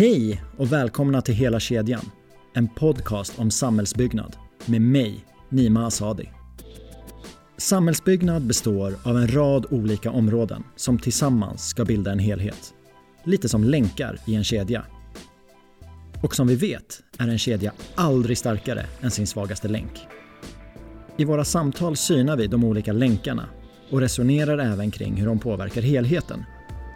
[0.00, 2.10] Hej och välkomna till Hela kedjan.
[2.54, 6.30] En podcast om samhällsbyggnad med mig, Nima Asadi.
[7.56, 12.74] Samhällsbyggnad består av en rad olika områden som tillsammans ska bilda en helhet.
[13.24, 14.84] Lite som länkar i en kedja.
[16.22, 20.06] Och som vi vet är en kedja aldrig starkare än sin svagaste länk.
[21.16, 23.48] I våra samtal synar vi de olika länkarna
[23.90, 26.44] och resonerar även kring hur de påverkar helheten.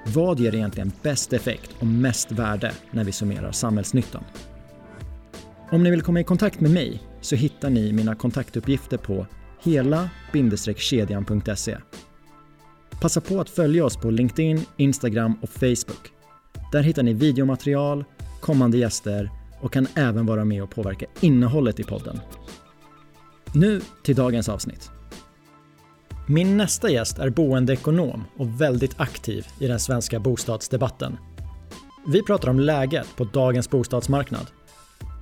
[0.06, 4.24] Vad ger egentligen bäst effekt och mest värde när vi summerar samhällsnyttan?
[5.70, 9.26] Om ni vill komma i kontakt med mig så hittar ni mina kontaktuppgifter på
[9.62, 11.78] hela-kedjan.se.
[13.00, 16.12] Passa på att följa oss på LinkedIn, Instagram och Facebook.
[16.72, 18.04] Där hittar ni videomaterial,
[18.40, 19.30] kommande gäster
[19.60, 22.20] och kan även vara med och påverka innehållet i podden.
[23.54, 24.93] Nu till dagens avsnitt.
[26.26, 31.18] Min nästa gäst är boendeekonom och väldigt aktiv i den svenska bostadsdebatten.
[32.06, 34.46] Vi pratar om läget på dagens bostadsmarknad.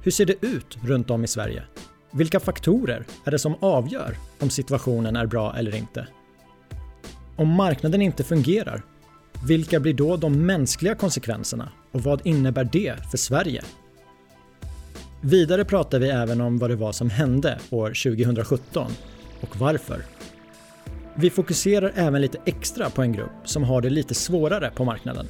[0.03, 1.62] Hur ser det ut runt om i Sverige?
[2.12, 6.06] Vilka faktorer är det som avgör om situationen är bra eller inte?
[7.37, 8.83] Om marknaden inte fungerar,
[9.47, 13.62] vilka blir då de mänskliga konsekvenserna och vad innebär det för Sverige?
[15.20, 18.92] Vidare pratar vi även om vad det var som hände år 2017
[19.41, 20.05] och varför.
[21.14, 25.27] Vi fokuserar även lite extra på en grupp som har det lite svårare på marknaden.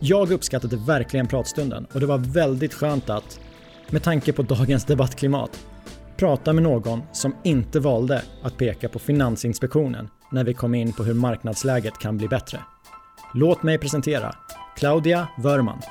[0.00, 3.40] Jag uppskattade verkligen pratstunden och det var väldigt skönt att,
[3.90, 5.64] med tanke på dagens debattklimat,
[6.16, 11.04] prata med någon som inte valde att peka på Finansinspektionen när vi kom in på
[11.04, 12.58] hur marknadsläget kan bli bättre.
[13.34, 14.34] Låt mig presentera
[14.76, 15.82] Claudia Wörman.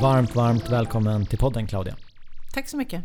[0.00, 1.96] Varmt, varmt välkommen till podden Claudia.
[2.52, 3.04] Tack så mycket.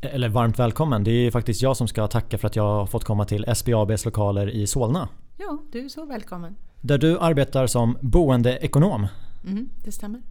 [0.00, 1.04] Eller varmt välkommen.
[1.04, 4.04] Det är faktiskt jag som ska tacka för att jag har fått komma till SBABs
[4.04, 5.08] lokaler i Solna.
[5.36, 6.56] Ja, du är så välkommen.
[6.80, 9.06] Där du arbetar som boendeekonom.
[9.44, 10.22] Mm, det stämmer.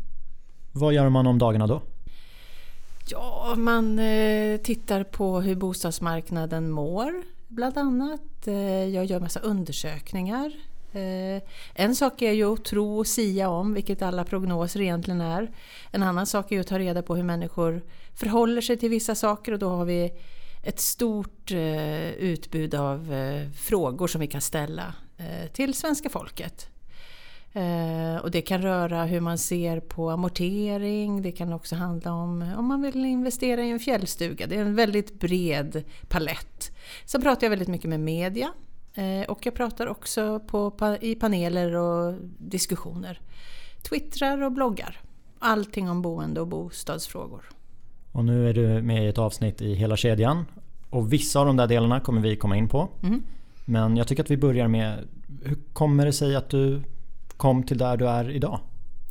[0.71, 1.81] Vad gör man om dagarna då?
[3.09, 8.47] Ja, man eh, tittar på hur bostadsmarknaden mår bland annat.
[8.47, 10.51] Eh, jag gör massa undersökningar.
[10.93, 11.41] Eh,
[11.73, 15.51] en sak är ju att tro och sia om, vilket alla prognoser egentligen är.
[15.91, 17.81] En annan sak är ju att ta reda på hur människor
[18.15, 20.13] förhåller sig till vissa saker och då har vi
[20.63, 24.93] ett stort eh, utbud av eh, frågor som vi kan ställa
[25.53, 26.67] till svenska folket.
[28.21, 32.65] Och det kan röra hur man ser på amortering, det kan också handla om om
[32.65, 34.47] man vill investera i en fjällstuga.
[34.47, 36.71] Det är en väldigt bred palett.
[37.05, 38.53] Sen pratar jag väldigt mycket med media
[39.27, 43.21] och jag pratar också på, i paneler och diskussioner.
[43.89, 44.99] Twittrar och bloggar.
[45.39, 47.49] Allting om boende och bostadsfrågor.
[48.11, 50.45] Och nu är du med i ett avsnitt i hela kedjan.
[50.89, 52.89] Och vissa av de där delarna kommer vi komma in på.
[53.03, 53.23] Mm.
[53.65, 55.07] Men jag tycker att vi börjar med
[55.43, 56.81] hur kommer det sig att du
[57.37, 58.59] kom till där du är idag?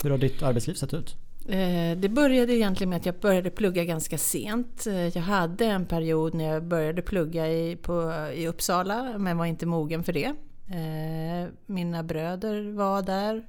[0.03, 1.17] Hur har ditt arbetsliv sett ut?
[1.51, 4.87] Eh, det började egentligen med att jag började plugga ganska sent.
[4.87, 9.47] Eh, jag hade en period när jag började plugga i, på, i Uppsala men var
[9.47, 10.35] inte mogen för det.
[10.69, 13.47] Eh, mina bröder var där.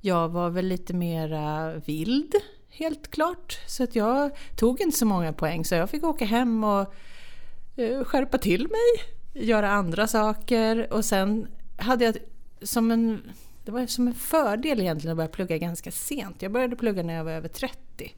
[0.00, 2.34] Jag var väl lite mera vild,
[2.68, 3.58] helt klart.
[3.66, 6.94] Så att jag tog inte så många poäng så jag fick åka hem och
[8.04, 11.46] skärpa till mig, göra andra saker och sen
[11.76, 12.16] hade jag
[12.62, 13.22] som en
[13.64, 16.42] det var som en fördel egentligen att börja plugga ganska sent.
[16.42, 18.14] Jag började plugga när jag var över 30.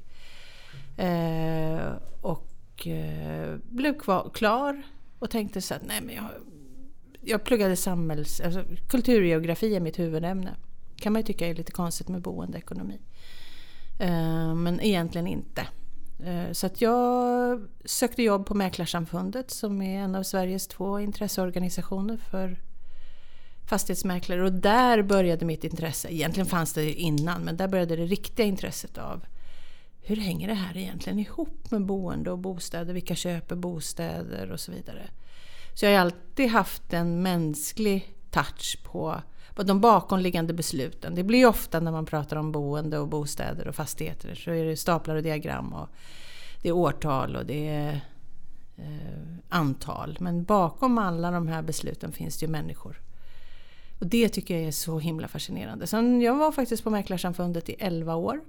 [0.96, 4.82] Eh, och eh, blev kvar, klar
[5.18, 6.28] och tänkte så att nej men jag,
[7.20, 8.40] jag pluggade samhälls...
[8.40, 10.56] Alltså, kulturgeografi är mitt huvudämne.
[10.96, 13.00] kan man ju tycka är lite konstigt med boendeekonomi.
[14.00, 15.66] Eh, men egentligen inte.
[16.24, 22.16] Eh, så att jag sökte jobb på Mäklarsamfundet som är en av Sveriges två intresseorganisationer
[22.16, 22.60] för
[23.72, 26.14] fastighetsmäklare och där började mitt intresse.
[26.14, 29.24] Egentligen fanns det innan men där började det riktiga intresset av
[30.00, 32.94] hur hänger det här egentligen ihop med boende och bostäder?
[32.94, 35.02] Vilka köper bostäder och så vidare.
[35.74, 39.22] Så jag har alltid haft en mänsklig touch på
[39.54, 41.14] de bakomliggande besluten.
[41.14, 44.76] Det blir ofta när man pratar om boende och bostäder och fastigheter så är det
[44.76, 45.88] staplar och diagram och
[46.62, 48.00] det är årtal och det är
[48.76, 50.16] eh, antal.
[50.20, 53.02] Men bakom alla de här besluten finns det ju människor.
[54.02, 55.86] Och det tycker jag är så himla fascinerande.
[55.86, 58.40] Sen jag var faktiskt på Mäklarsamfundet i 11 år.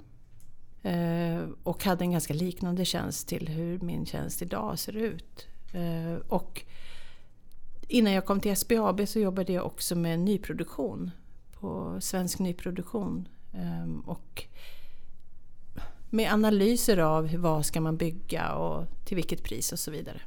[0.82, 5.48] Eh, och hade en ganska liknande tjänst till hur min tjänst idag ser ut.
[5.74, 6.62] Eh, och
[7.88, 11.12] innan jag kom till SBAB så jobbade jag också med nyproduktion.
[11.60, 13.28] På Svensk Nyproduktion.
[13.54, 14.44] Eh, och
[16.10, 20.22] med analyser av vad ska man bygga och till vilket pris och så vidare.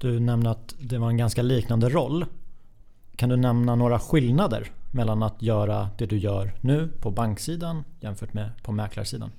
[0.00, 2.26] Du nämnde att det var en ganska liknande roll.
[3.18, 8.34] Kan du nämna några skillnader mellan att göra det du gör nu på banksidan jämfört
[8.34, 9.30] med på mäklarsidan?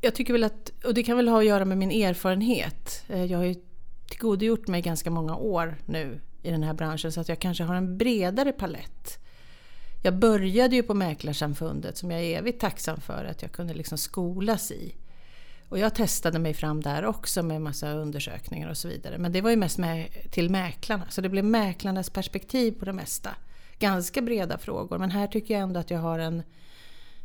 [0.00, 3.04] Jag tycker väl att, och det kan väl ha att göra med min erfarenhet.
[3.08, 3.54] Eh, jag har ju
[4.08, 7.74] tillgodogjort mig ganska många år nu i den här branschen så att jag kanske har
[7.74, 9.18] en bredare palett.
[10.02, 13.98] Jag började ju på Mäklarsamfundet som jag är evigt tacksam för att jag kunde liksom
[13.98, 14.94] skolas i.
[15.70, 19.18] Och jag testade mig fram där också med massa undersökningar och så vidare.
[19.18, 22.92] Men det var ju mest med, till mäklarna, så det blev mäklarnas perspektiv på det
[22.92, 23.30] mesta.
[23.78, 26.42] Ganska breda frågor, men här tycker jag ändå att jag har en,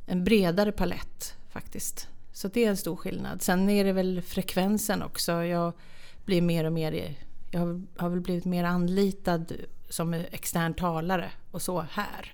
[0.05, 2.07] en bredare palett faktiskt.
[2.33, 3.41] Så det är en stor skillnad.
[3.41, 5.43] Sen är det väl frekvensen också.
[5.43, 5.73] Jag
[6.25, 7.15] blir mer och mer...
[7.51, 9.53] Jag har väl blivit mer anlitad
[9.89, 12.33] som extern talare och så här.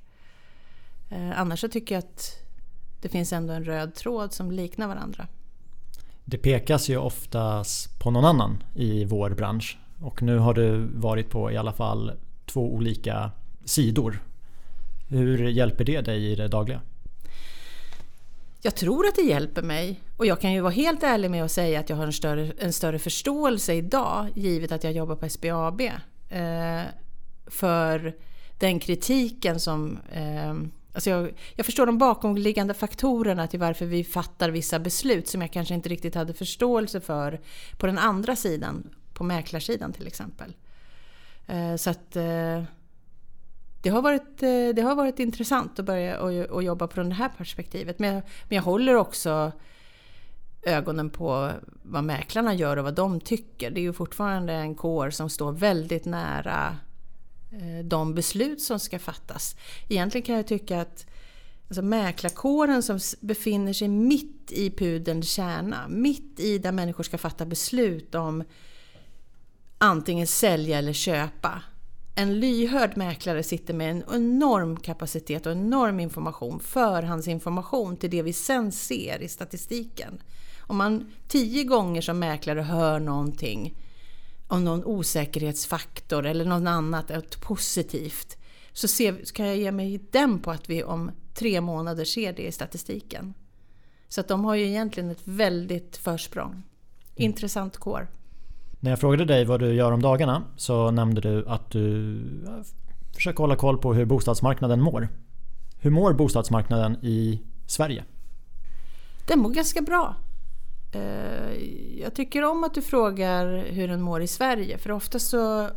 [1.10, 2.46] Eh, annars så tycker jag att
[3.02, 5.28] det finns ändå en röd tråd som liknar varandra.
[6.26, 11.30] Det pekas ju oftast på någon annan i vår bransch och nu har du varit
[11.30, 12.12] på i alla fall
[12.46, 13.32] två olika
[13.66, 14.24] sidor.
[15.08, 16.82] Hur hjälper det dig i det dagliga?
[18.62, 21.52] Jag tror att det hjälper mig och jag kan ju vara helt ärlig med att
[21.52, 25.30] säga att jag har en större, en större förståelse idag givet att jag jobbar på
[25.30, 25.82] SBAB
[26.30, 26.82] eh,
[27.48, 28.16] för
[28.60, 30.54] den kritiken som eh,
[30.94, 35.52] Alltså jag, jag, förstår de bakomliggande faktorerna till varför vi fattar vissa beslut som jag
[35.52, 37.42] kanske inte riktigt hade förståelse för
[37.78, 40.56] på den andra sidan, på mäklarsidan till exempel.
[41.48, 42.64] Eh, så att eh,
[43.82, 46.20] det har, varit, eh, det har varit intressant att börja
[46.52, 48.00] och, jobba från det här perspektivet.
[48.00, 49.52] Men jag, men jag håller också
[50.62, 51.52] ögonen på
[51.84, 53.72] vad mäklarna gör och vad de tycker.
[53.72, 56.78] Det är ju fortfarande en kår som står väldigt nära
[57.52, 59.56] Eh, de beslut som ska fattas.
[59.90, 61.06] Egentligen kan jag tycka att
[61.68, 67.46] alltså mäklarkåren som befinner sig mitt i pudelns kärna, mitt i där människor ska fatta
[67.46, 68.44] beslut om
[69.78, 71.62] antingen sälja eller köpa.
[72.16, 78.34] En lyhörd mäklare sitter med en enorm kapacitet och enorm information, förhandsinformation till det vi
[78.34, 80.22] sen ser i statistiken.
[80.60, 83.76] Om man tio gånger som mäklare hör någonting
[84.52, 88.38] om någon osäkerhetsfaktor eller något annat, något positivt,
[88.74, 92.48] så ser, kan jag ge mig den på att vi om tre månader ser det
[92.48, 93.34] i statistiken.
[94.08, 96.52] Så att de har ju egentligen ett väldigt försprång.
[96.52, 96.64] Mm.
[97.16, 98.08] Intressant kår.
[98.80, 102.22] När jag frågade dig vad du gör om dagarna så nämnde du att du
[103.16, 105.10] försöker hålla koll på hur bostadsmarknaden mår.
[105.80, 108.04] Hur mår bostadsmarknaden i Sverige?
[109.28, 110.16] Den mår ganska bra.
[110.92, 111.54] Eh,
[112.00, 115.70] jag tycker om att du frågar hur den mår i Sverige för ofta så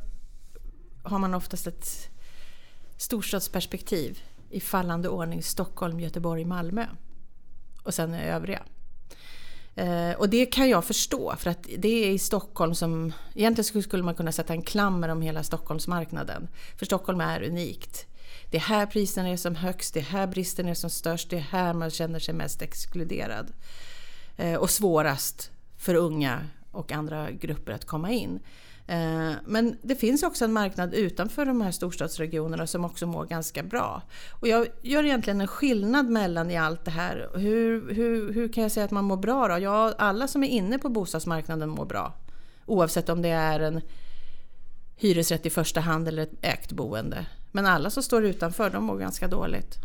[1.02, 2.10] har man oftast ett
[2.96, 6.86] storstadsperspektiv i fallande ordning Stockholm, Göteborg, Malmö
[7.82, 8.62] och sen övriga.
[9.74, 13.12] Eh, och det kan jag förstå för att det är i Stockholm som...
[13.34, 16.48] Egentligen skulle man kunna sätta en klammer om hela Stockholmsmarknaden.
[16.78, 18.06] För Stockholm är unikt.
[18.50, 21.36] Det är här priserna är som högst, det är här bristen är som störst, det
[21.36, 23.52] är här man känner sig mest exkluderad.
[24.36, 26.40] Eh, och svårast för unga
[26.70, 28.40] och andra grupper att komma in.
[28.86, 33.62] Eh, men det finns också en marknad utanför de här storstadsregionerna som också mår ganska
[33.62, 34.02] bra.
[34.30, 37.30] Och jag gör egentligen en skillnad mellan i allt det här.
[37.34, 39.58] Hur, hur, hur kan jag säga att man mår bra då?
[39.58, 42.12] Ja, alla som är inne på bostadsmarknaden mår bra.
[42.66, 43.80] Oavsett om det är en
[44.96, 47.26] hyresrätt i första hand eller ett ägt boende.
[47.52, 49.78] Men alla som står utanför, de mår ganska dåligt.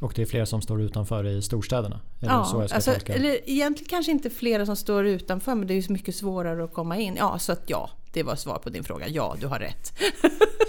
[0.00, 2.00] Och det är fler som står utanför i storstäderna?
[2.20, 5.92] Ja, så jag alltså, eller egentligen kanske inte flera som står utanför men det är
[5.92, 7.16] mycket svårare att komma in.
[7.16, 9.08] Ja, så att ja, det var svar på din fråga.
[9.08, 9.92] Ja, du har rätt.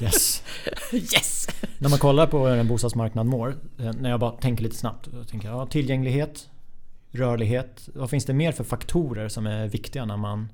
[0.01, 0.43] Yes!
[0.91, 1.47] yes!
[1.77, 5.07] När man kollar på hur en bostadsmarknad mår, eh, när jag bara tänker lite snabbt.
[5.11, 6.49] Då tänker jag, ja, tillgänglighet,
[7.11, 7.89] rörlighet.
[7.93, 10.49] Vad finns det mer för faktorer som är viktiga när man...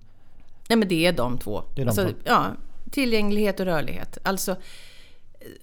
[0.70, 1.64] Nej men det är de två.
[1.76, 2.14] Det är de alltså, två.
[2.24, 2.46] Ja,
[2.92, 4.18] tillgänglighet och rörlighet.
[4.24, 4.56] Alltså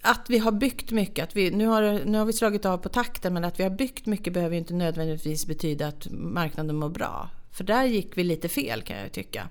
[0.00, 2.88] att vi har byggt mycket, att vi, nu, har, nu har vi slagit av på
[2.88, 7.30] takten men att vi har byggt mycket behöver inte nödvändigtvis betyda att marknaden mår bra.
[7.52, 9.48] För där gick vi lite fel kan jag tycka.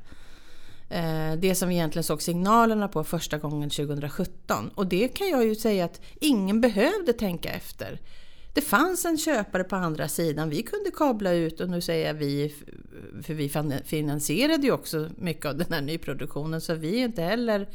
[0.90, 4.70] Eh, det som vi egentligen såg signalerna på första gången 2017.
[4.76, 8.00] Och det kan jag ju säga att ingen behövde tänka efter.
[8.54, 10.50] Det fanns en köpare på andra sidan.
[10.50, 12.56] Vi kunde kabla ut och nu säger jag vi,
[13.24, 13.52] för vi
[13.86, 17.68] finansierade ju också mycket av den här nyproduktionen så vi är inte heller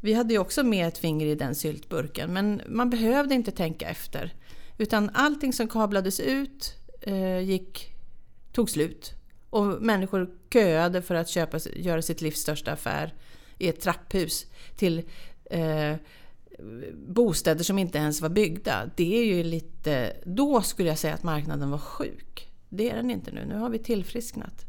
[0.00, 3.88] vi hade ju också med ett finger i den syltburken men man behövde inte tänka
[3.88, 4.34] efter.
[4.78, 7.94] Utan allting som kablades ut eh, gick,
[8.52, 9.12] tog slut.
[9.50, 13.14] Och människor köade för att köpa, göra sitt livs största affär
[13.58, 15.02] i ett trapphus till
[15.50, 15.94] eh,
[16.94, 18.90] bostäder som inte ens var byggda.
[18.96, 20.16] Det är ju lite...
[20.24, 22.48] Då skulle jag säga att marknaden var sjuk.
[22.68, 23.44] Det är den inte nu.
[23.44, 24.66] Nu har vi tillfrisknat.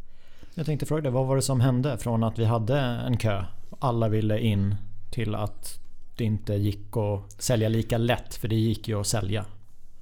[0.53, 3.45] Jag tänkte fråga dig, vad var det som hände från att vi hade en kö,
[3.79, 4.75] alla ville in,
[5.11, 5.79] till att
[6.15, 8.35] det inte gick att sälja lika lätt?
[8.35, 9.45] För det gick ju att sälja.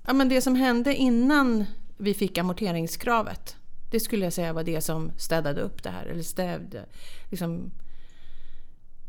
[0.07, 1.65] Ja, men det som hände innan
[1.97, 3.55] vi fick amorteringskravet.
[3.91, 6.05] Det skulle jag säga var det som städade upp det här.
[6.05, 6.85] Eller stävde,
[7.29, 7.71] liksom,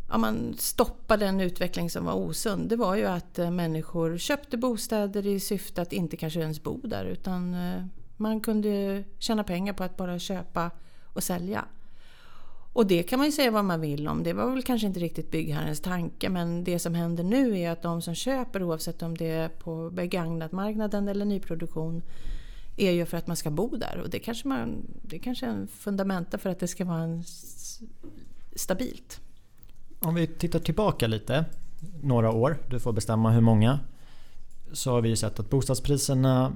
[0.09, 2.69] ja, man stoppade en utveckling som var osund.
[2.69, 6.81] Det var ju att eh, människor köpte bostäder i syfte att inte kanske ens bo
[6.85, 7.05] där.
[7.05, 7.85] Utan eh,
[8.17, 10.71] man kunde tjäna pengar på att bara köpa
[11.05, 11.64] och sälja.
[12.78, 14.23] Och det kan man ju säga vad man vill om.
[14.23, 17.82] Det var väl kanske inte riktigt byggherrens tanke men det som händer nu är att
[17.82, 22.02] de som köper oavsett om det är på begagnatmarknaden eller nyproduktion
[22.76, 25.50] är ju för att man ska bo där och det kanske, man, det kanske är
[25.50, 27.25] en fundamenta för att det ska vara en
[28.56, 29.20] stabilt.
[30.00, 31.44] Om vi tittar tillbaka lite,
[32.02, 33.80] några år, du får bestämma hur många.
[34.73, 36.52] Så har vi sett att bostadspriserna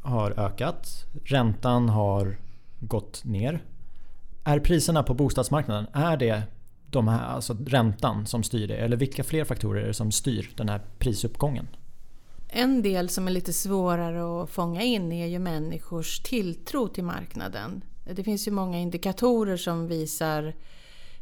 [0.00, 0.88] har ökat,
[1.24, 2.36] räntan har
[2.80, 3.62] gått ner
[4.46, 6.42] är priserna på bostadsmarknaden, är det
[6.90, 8.76] de här, alltså räntan som styr det?
[8.76, 11.68] Eller vilka fler faktorer är det som styr den här prisuppgången?
[12.48, 17.84] En del som är lite svårare att fånga in är ju människors tilltro till marknaden.
[18.14, 20.54] Det finns ju många indikatorer som visar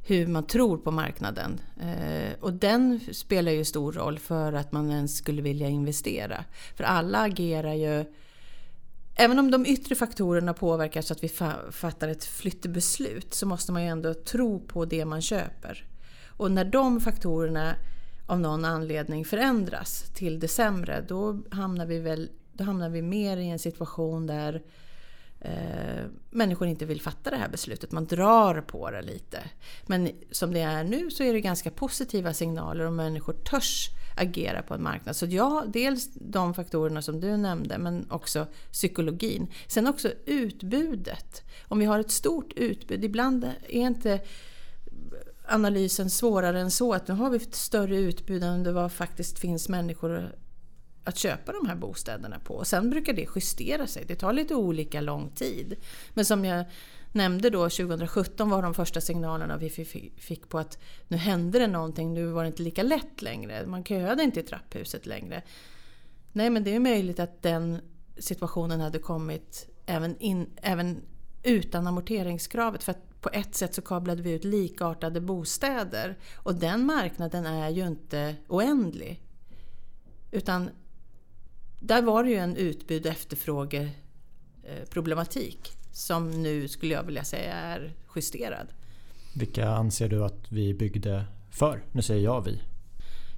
[0.07, 1.61] hur man tror på marknaden.
[1.81, 6.45] Eh, och den spelar ju stor roll för att man ens skulle vilja investera.
[6.75, 8.05] För alla agerar ju
[9.17, 11.29] Även om de yttre faktorerna påverkar så att vi
[11.71, 15.87] fattar ett flyttbeslut så måste man ju ändå tro på det man köper.
[16.29, 17.75] Och när de faktorerna
[18.27, 23.37] av någon anledning förändras till det sämre då hamnar vi, väl, då hamnar vi mer
[23.37, 24.63] i en situation där
[25.41, 27.93] eh, människor inte vill fatta det här beslutet.
[27.93, 29.39] Man drar på det lite.
[29.87, 34.63] Men som det är nu så är det ganska positiva signaler och människor törs agera
[34.63, 35.17] på en marknad.
[35.17, 39.47] Så ja, dels de faktorerna som du nämnde men också psykologin.
[39.67, 41.43] Sen också utbudet.
[41.69, 44.21] Om vi har ett stort utbud, ibland är inte
[45.47, 49.39] analysen svårare än så att nu har vi ett större utbud än det var faktiskt
[49.39, 50.35] finns människor
[51.05, 52.55] att köpa de här bostäderna på.
[52.55, 54.05] Och sen brukar det justera sig.
[54.05, 55.77] Det tar lite olika lång tid.
[56.15, 56.65] Men som jag
[57.15, 59.71] nämnde då 2017 var de första signalerna vi
[60.19, 60.79] fick på att
[61.09, 63.67] nu hände det någonting, nu var det inte lika lätt längre.
[63.67, 65.43] Man köade inte i trapphuset längre.
[66.33, 67.81] Nej men det är möjligt att den
[68.19, 71.03] situationen hade kommit även, in, även
[71.43, 72.85] utan amorteringskravet.
[72.85, 76.19] För att på ett sätt så kablade vi ut likartade bostäder.
[76.37, 79.23] Och den marknaden är ju inte oändlig.
[80.31, 80.71] Utan
[81.81, 87.55] där var det ju en utbud och efterfrågeproblematik eh, som nu skulle jag vilja säga
[87.55, 88.67] är justerad.
[89.35, 91.83] Vilka anser du att vi byggde för?
[91.93, 92.61] Nu säger jag vi.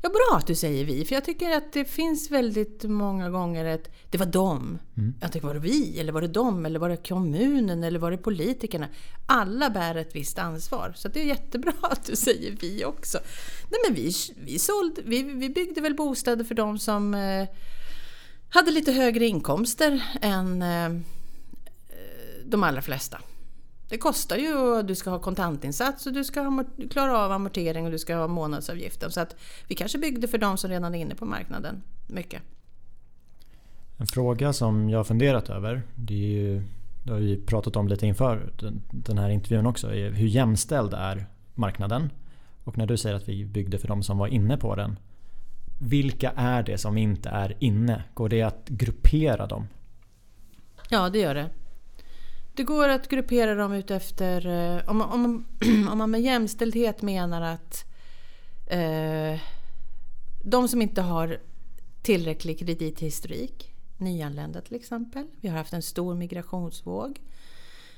[0.03, 3.65] Ja, bra att du säger vi, för jag tycker att det finns väldigt många gånger
[3.65, 4.79] att det var dem.
[4.97, 5.15] Mm.
[5.21, 6.01] Jag tänker, var det vi?
[6.01, 6.67] Eller var det dem?
[6.67, 7.85] Eller var det kommunen?
[7.85, 8.89] Eller var det politikerna?
[9.27, 10.93] Alla bär ett visst ansvar.
[10.97, 13.19] Så det är jättebra att du säger vi också.
[13.71, 14.13] Nej, men vi,
[14.45, 17.49] vi, sålde, vi, vi byggde väl bostäder för de som eh,
[18.49, 21.01] hade lite högre inkomster än eh,
[22.49, 23.19] de allra flesta.
[23.89, 27.99] Det kostar ju du ska ha kontantinsats och du ska klara av amortering och du
[27.99, 29.11] ska ha månadsavgiften.
[29.11, 29.37] Så att
[29.69, 32.43] vi kanske byggde för de som redan är inne på marknaden mycket.
[33.97, 36.63] En fråga som jag har funderat över, det, är ju,
[37.05, 38.53] det har vi pratat om lite inför
[38.91, 42.11] den här intervjun också, är hur jämställd är marknaden?
[42.65, 44.99] Och när du säger att vi byggde för de som var inne på den,
[45.79, 48.05] vilka är det som inte är inne?
[48.15, 49.67] Går det att gruppera dem?
[50.89, 51.51] Ja, det gör det.
[52.57, 54.47] Det går att gruppera dem utefter...
[54.47, 55.45] Eh, om, om,
[55.91, 57.85] om man med jämställdhet menar att
[58.67, 59.41] eh,
[60.45, 61.39] de som inte har
[62.03, 65.27] tillräcklig kredithistorik, nyanlända till exempel.
[65.41, 67.21] Vi har haft en stor migrationsvåg.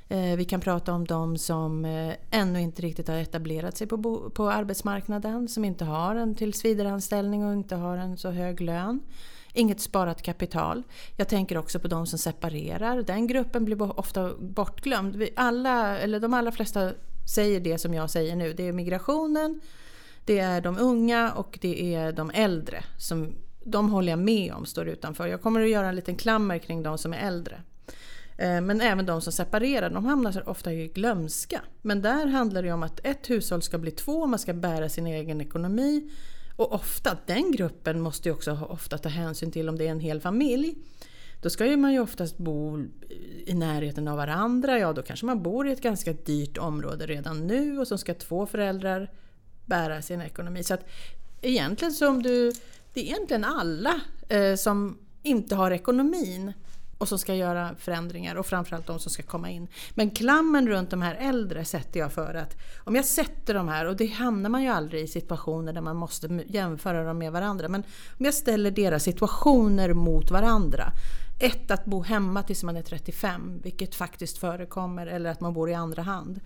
[0.09, 4.31] Eh, vi kan prata om de som eh, ännu inte riktigt har etablerat sig på,
[4.31, 9.01] på arbetsmarknaden, som inte har en tillsvidareanställning och inte har en så hög lön.
[9.53, 10.83] Inget sparat kapital.
[11.17, 13.03] Jag tänker också på de som separerar.
[13.03, 15.29] Den gruppen blir ofta bortglömd.
[15.37, 16.93] Alla, eller de allra flesta
[17.35, 18.53] säger det som jag säger nu.
[18.53, 19.61] Det är migrationen,
[20.25, 22.85] det är de unga och det är de äldre.
[22.99, 25.27] Som, de håller jag med om står utanför.
[25.27, 27.63] Jag kommer att göra en liten klammer kring de som är äldre.
[28.39, 31.61] Eh, men även de som separerar, de hamnar ofta i glömska.
[31.83, 35.07] Men där handlar det om att ett hushåll ska bli två, man ska bära sin
[35.07, 36.11] egen ekonomi.
[36.59, 40.01] Och ofta, den gruppen måste ju också ofta ta hänsyn till om det är en
[40.01, 40.75] hel familj.
[41.43, 42.85] Då ska ju man ju oftast bo
[43.47, 44.79] i närheten av varandra.
[44.79, 48.15] Ja, då kanske man bor i ett ganska dyrt område redan nu och så ska
[48.15, 49.11] två föräldrar
[49.67, 50.65] bära sin ekonomi.
[50.65, 50.89] Så att
[51.41, 52.53] egentligen så om du...
[52.93, 56.53] det är egentligen alla eh, som inte har ekonomin
[56.99, 59.69] och som ska göra förändringar och framförallt de som ska komma in.
[59.95, 63.87] Men klammen runt de här äldre sätter jag för att om jag sätter de här,
[63.87, 67.69] och det hamnar man ju aldrig i situationer där man måste jämföra dem med varandra,
[67.69, 67.83] men
[68.19, 70.93] om jag ställer deras situationer mot varandra.
[71.41, 75.71] Ett, att bo hemma tills man är 35, vilket faktiskt förekommer, eller att man bor
[75.71, 76.41] i andra hand.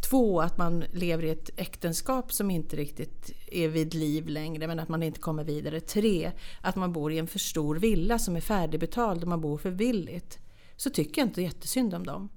[0.00, 4.78] Två, att man lever i ett äktenskap som inte riktigt är vid liv längre men
[4.78, 5.80] att man inte kommer vidare.
[5.80, 9.58] Tre, att man bor i en för stor villa som är färdigbetald och man bor
[9.58, 10.38] för billigt.
[10.76, 12.28] Så tycker jag inte jättesynd om dem.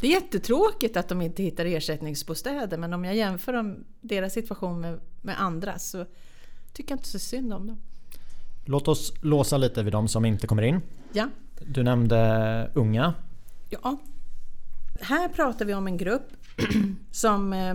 [0.00, 4.80] Det är jättetråkigt att de inte hittar ersättningsbostäder men om jag jämför dem, deras situation
[4.80, 6.06] med, med andras så
[6.72, 7.78] tycker jag inte så synd om dem.
[8.64, 10.80] Låt oss låsa lite vid de som inte kommer in.
[11.12, 11.28] Ja.
[11.60, 13.14] Du nämnde unga.
[13.70, 13.98] Ja,
[15.00, 16.32] här pratar vi om en grupp
[17.10, 17.74] som eh,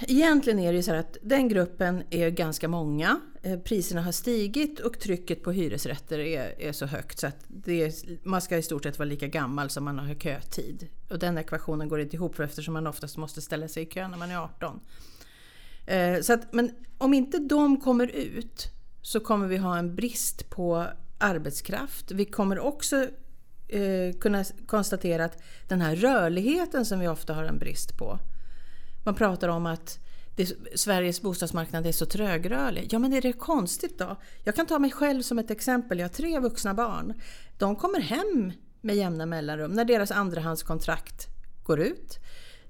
[0.00, 3.20] Egentligen är det ju så att den gruppen är ganska många.
[3.42, 7.92] Eh, priserna har stigit och trycket på hyresrätter är, är så högt så att är,
[8.28, 10.88] man ska i stort sett vara lika gammal som man har kötid.
[11.08, 14.08] Och den ekvationen går inte ihop för eftersom man oftast måste ställa sig i kö
[14.08, 14.80] när man är 18.
[15.86, 18.66] Eh, så att, men om inte de kommer ut
[19.02, 20.86] så kommer vi ha en brist på
[21.18, 22.10] arbetskraft.
[22.10, 23.08] Vi kommer också
[23.68, 28.18] eh, kunna konstatera att den här rörligheten som vi ofta har en brist på.
[29.04, 29.98] Man pratar om att
[30.36, 32.88] det, Sveriges bostadsmarknad är så trögrörlig.
[32.90, 34.16] Ja men är det konstigt då?
[34.44, 35.98] Jag kan ta mig själv som ett exempel.
[35.98, 37.14] Jag har tre vuxna barn.
[37.58, 41.26] De kommer hem med jämna mellanrum när deras andrahandskontrakt
[41.62, 42.18] går ut.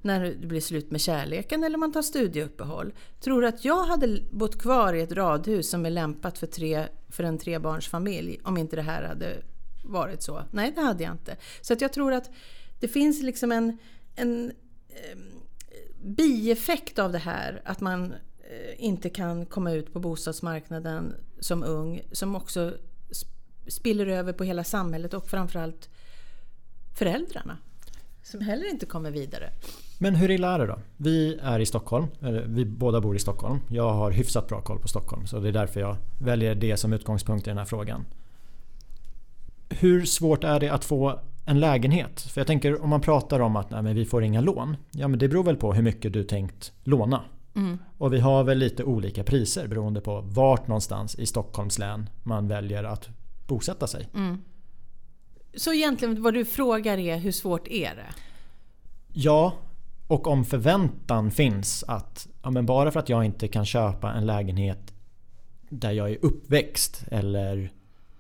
[0.03, 2.95] När det blir slut med kärleken eller man tar studieuppehåll.
[3.21, 6.87] Tror du att jag hade bott kvar i ett radhus som är lämpat för, tre,
[7.09, 9.43] för en trebarnsfamilj om inte det här hade
[9.87, 10.43] varit så.
[10.50, 11.37] Nej, det hade jag inte.
[11.61, 12.31] Så att jag tror att
[12.81, 13.78] det finns liksom en,
[14.14, 14.52] en
[14.88, 15.19] eh,
[16.02, 22.00] bieffekt av det här att man eh, inte kan komma ut på bostadsmarknaden som ung
[22.12, 22.75] som också
[23.69, 25.89] spiller över på hela samhället och framförallt
[26.99, 27.58] föräldrarna
[28.23, 29.50] som heller inte kommer vidare.
[29.99, 30.78] Men hur illa är det då?
[30.97, 32.06] Vi är i Stockholm,
[32.47, 33.60] vi båda bor i Stockholm.
[33.69, 36.93] Jag har hyfsat bra koll på Stockholm så det är därför jag väljer det som
[36.93, 38.04] utgångspunkt i den här frågan
[39.69, 42.21] hur svårt är det att få en lägenhet?
[42.21, 44.76] För jag tänker om man pratar om att nej, men vi får inga lån.
[44.91, 47.23] Ja men det beror väl på hur mycket du tänkt låna.
[47.57, 47.79] Mm.
[47.99, 52.49] Och vi har väl lite olika priser beroende på vart någonstans i Stockholms län man
[52.49, 53.09] väljer att
[53.47, 54.09] bosätta sig.
[54.15, 54.43] Mm.
[55.55, 58.15] Så egentligen vad du frågar är hur svårt är det?
[59.13, 59.52] Ja,
[60.07, 64.26] och om förväntan finns att ja, men bara för att jag inte kan köpa en
[64.26, 64.95] lägenhet
[65.69, 67.71] där jag är uppväxt eller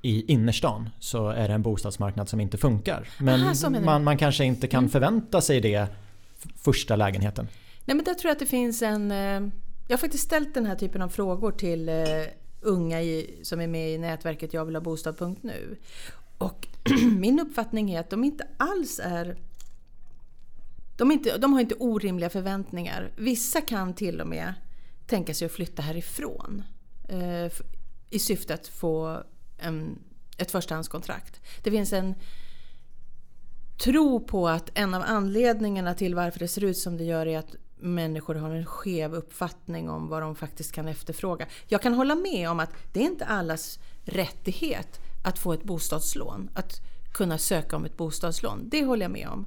[0.06, 3.08] i innerstan så är det en bostadsmarknad som inte funkar.
[3.18, 4.90] Men Aha, man, man, kanske inte kan mm.
[4.90, 5.86] förvänta sig det
[6.56, 7.48] första lägenheten.
[7.84, 9.10] Nej men där tror jag att det finns en...
[9.10, 9.50] Eh,
[9.88, 11.94] jag har faktiskt ställt den här typen av frågor till eh,
[12.60, 15.76] unga i, som är med i nätverket Jag vill ha bostad.nu.
[16.38, 16.68] Och
[17.18, 19.36] min uppfattning är att de inte alls är...
[20.96, 23.10] De, inte, de har inte orimliga förväntningar.
[23.16, 24.54] Vissa kan till och med
[25.06, 26.62] tänka sig att flytta härifrån.
[27.08, 27.52] Eh,
[28.10, 29.22] I syfte att få
[29.58, 29.98] en,
[30.38, 31.40] ett förstahandskontrakt.
[31.62, 32.14] Det finns en
[33.84, 37.38] tro på att en av anledningarna till varför det ser ut som det gör är
[37.38, 41.46] att människor har en skev uppfattning om vad de faktiskt kan efterfråga.
[41.66, 46.50] Jag kan hålla med om att det är inte allas rättighet att få ett bostadslån.
[46.54, 46.80] Att
[47.12, 48.68] kunna söka om ett bostadslån.
[48.68, 49.46] Det håller jag med om.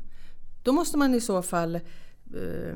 [0.63, 2.76] Då måste man i så fall eh,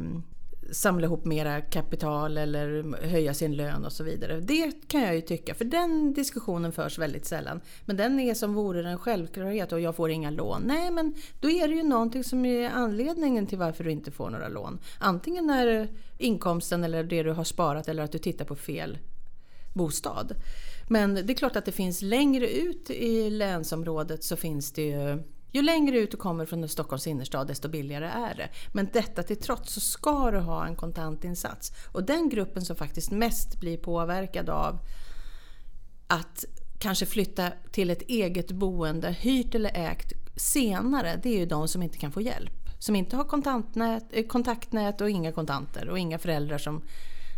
[0.74, 4.40] samla ihop mera kapital eller höja sin lön och så vidare.
[4.40, 7.62] Det kan jag ju tycka, för den diskussionen förs väldigt sällan.
[7.86, 10.62] Men den är som vore den en självklarhet och jag får inga lån.
[10.66, 14.30] Nej, men då är det ju någonting som är anledningen till varför du inte får
[14.30, 14.80] några lån.
[15.00, 18.98] Antingen är inkomsten eller det du har sparat eller att du tittar på fel
[19.74, 20.36] bostad.
[20.90, 25.24] Men det är klart att det finns längre ut i länsområdet så finns det ju
[25.54, 28.50] ju längre ut du kommer från Stockholms innerstad desto billigare är det.
[28.74, 31.72] Men detta till trots så ska du ha en kontantinsats.
[31.92, 34.80] Och den gruppen som faktiskt mest blir påverkad av
[36.08, 36.46] att
[36.80, 41.84] kanske flytta till ett eget boende, hyrt eller ägt, senare, det är ju de som
[41.84, 42.70] inte kan få hjälp.
[42.80, 46.82] Som inte har kontantnät, eh, kontaktnät och inga kontanter och inga föräldrar som,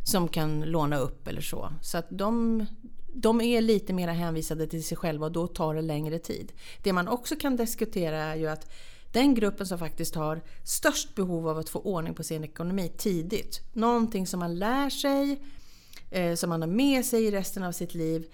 [0.03, 1.73] som kan låna upp eller så.
[1.81, 2.65] Så att de,
[3.15, 6.53] de är lite mer hänvisade till sig själva och då tar det längre tid.
[6.83, 8.71] Det man också kan diskutera är ju att
[9.11, 13.61] den gruppen som faktiskt har störst behov av att få ordning på sin ekonomi tidigt,
[13.73, 15.41] någonting som man lär sig,
[16.11, 18.25] eh, som man har med sig i resten av sitt liv,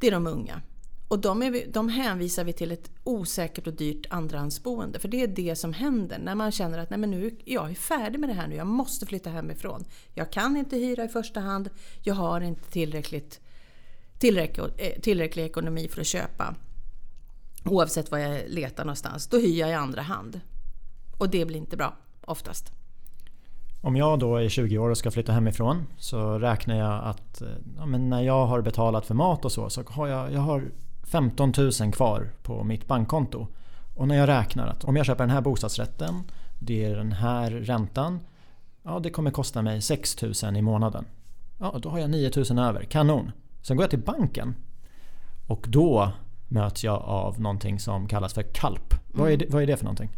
[0.00, 0.62] det är de unga.
[1.08, 4.98] Och de, är, de hänvisar vi till ett osäkert och dyrt andrahandsboende.
[4.98, 7.74] För det är det som händer när man känner att Nej, men nu, jag är
[7.74, 9.84] färdig med det här nu, jag måste flytta hemifrån.
[10.14, 11.70] Jag kan inte hyra i första hand,
[12.02, 13.40] jag har inte tillräckligt,
[14.18, 16.54] tillräcklig, eh, tillräcklig ekonomi för att köpa.
[17.64, 19.26] Oavsett var jag letar någonstans.
[19.26, 20.40] Då hyr jag i andra hand.
[21.18, 22.72] Och det blir inte bra, oftast.
[23.80, 27.48] Om jag då är 20 år och ska flytta hemifrån så räknar jag att eh,
[27.76, 30.64] ja, men när jag har betalat för mat och så, så har jag, jag har
[31.04, 33.46] 15 000 kvar på mitt bankkonto.
[33.96, 36.14] Och när jag räknar att om jag köper den här bostadsrätten,
[36.58, 38.20] det är den här räntan.
[38.82, 41.04] Ja, det kommer kosta mig 6 000 i månaden.
[41.58, 42.84] Ja, då har jag 9 000 över.
[42.84, 43.32] Kanon!
[43.62, 44.54] Sen går jag till banken.
[45.46, 46.12] Och då
[46.48, 48.92] möts jag av någonting som kallas för KALP.
[48.92, 49.02] Mm.
[49.12, 50.10] Vad, är det, vad är det för någonting?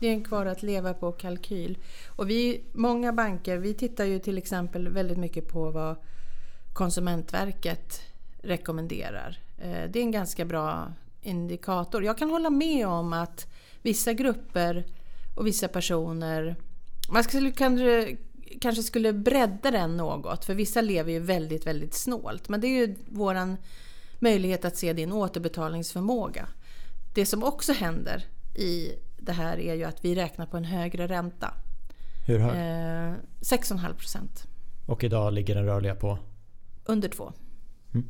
[0.00, 1.78] Det är en kvar att leva på kalkyl.
[2.06, 5.96] Och vi, många banker, vi tittar ju till exempel väldigt mycket på vad
[6.72, 8.02] Konsumentverket
[8.42, 9.38] rekommenderar.
[9.58, 12.04] Eh, det är en ganska bra indikator.
[12.04, 13.46] Jag kan hålla med om att
[13.82, 14.84] vissa grupper
[15.36, 16.56] och vissa personer,
[17.12, 17.50] man skulle
[18.60, 22.48] kanske skulle bredda den något, för vissa lever ju väldigt, väldigt snålt.
[22.48, 23.56] Men det är ju våran
[24.18, 26.48] möjlighet att se din återbetalningsförmåga.
[27.14, 31.06] Det som också händer i det här är ju att vi räknar på en högre
[31.06, 31.54] ränta.
[32.26, 32.50] Hur hög?
[32.50, 34.46] Eh, 6,5 procent.
[34.86, 36.18] Och idag ligger den rörliga på?
[36.84, 37.32] Under 2.
[37.94, 38.06] Mm.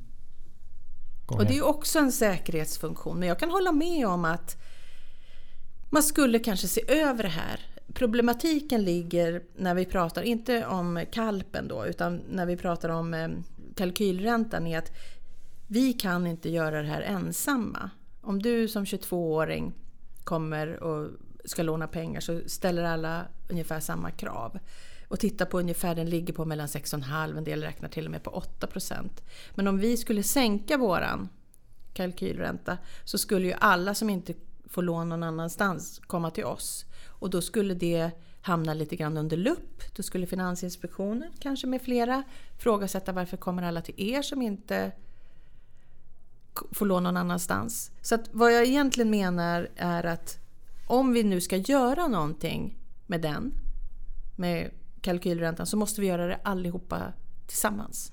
[1.27, 3.19] Och det är också en säkerhetsfunktion.
[3.19, 4.57] Men jag kan hålla med om att
[5.91, 7.61] man skulle kanske se över det här.
[7.95, 13.29] Problematiken ligger när vi pratar, inte om kalpen då, utan när vi pratar om eh,
[13.75, 14.93] kalkylräntan är att
[15.67, 17.91] vi kan inte göra det här ensamma.
[18.21, 19.75] Om du som 22-åring
[20.25, 21.11] kommer och
[21.45, 24.59] ska låna pengar så ställer alla ungefär samma krav.
[25.09, 28.23] Och titta på ungefär, den ligger på mellan 6,5 en del räknar till och med
[28.23, 29.09] på 8%
[29.55, 31.29] Men om vi skulle sänka våran
[31.95, 34.35] kalkylränta så skulle ju alla som inte
[34.67, 36.85] få lån någon annanstans komma till oss.
[37.07, 39.83] Och då skulle det hamna lite grann under lupp.
[39.97, 42.23] Då skulle Finansinspektionen, kanske med flera,
[42.59, 44.93] frågasätta varför kommer alla till er som inte
[46.71, 47.91] får lån någon annanstans.
[48.01, 50.39] Så att vad jag egentligen menar är att
[50.87, 53.53] om vi nu ska göra någonting med den,
[54.37, 57.13] med kalkylräntan, så måste vi göra det allihopa
[57.47, 58.13] tillsammans.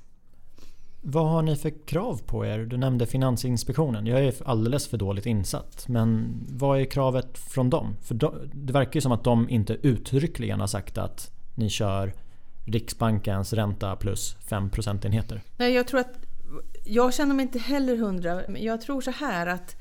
[1.05, 2.59] Vad har ni för krav på er?
[2.59, 4.05] Du nämnde Finansinspektionen.
[4.05, 5.87] Jag är alldeles för dåligt insatt.
[5.87, 7.95] Men vad är kravet från dem?
[8.01, 8.15] För
[8.53, 12.13] det verkar ju som att de inte uttryckligen har sagt att ni kör
[12.65, 15.41] Riksbankens ränta plus 5 procentenheter.
[15.57, 16.13] Nej, jag tror att
[16.83, 19.75] jag känner mig inte heller hundra, jag tror så här att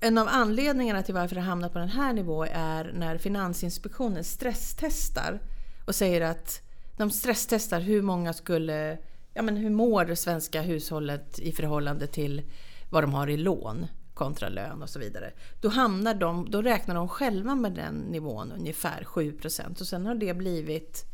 [0.00, 5.40] en av anledningarna till varför det hamnar på den här nivån är när Finansinspektionen stresstestar
[5.86, 6.62] och säger att
[6.96, 8.98] de stresstestar hur många skulle,
[9.34, 12.42] ja men hur mår det svenska hushållet i förhållande till
[12.90, 15.32] vad de har i lån kontra lön och så vidare.
[15.60, 20.14] Då, hamnar de, då räknar de själva med den nivån ungefär 7% och sen har
[20.14, 21.04] det blivit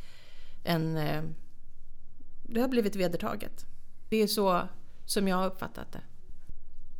[0.64, 0.96] en...
[0.96, 1.22] Eh,
[2.42, 3.66] det har blivit vedertaget.
[4.08, 4.62] Det är så
[5.04, 6.00] som jag har uppfattat det.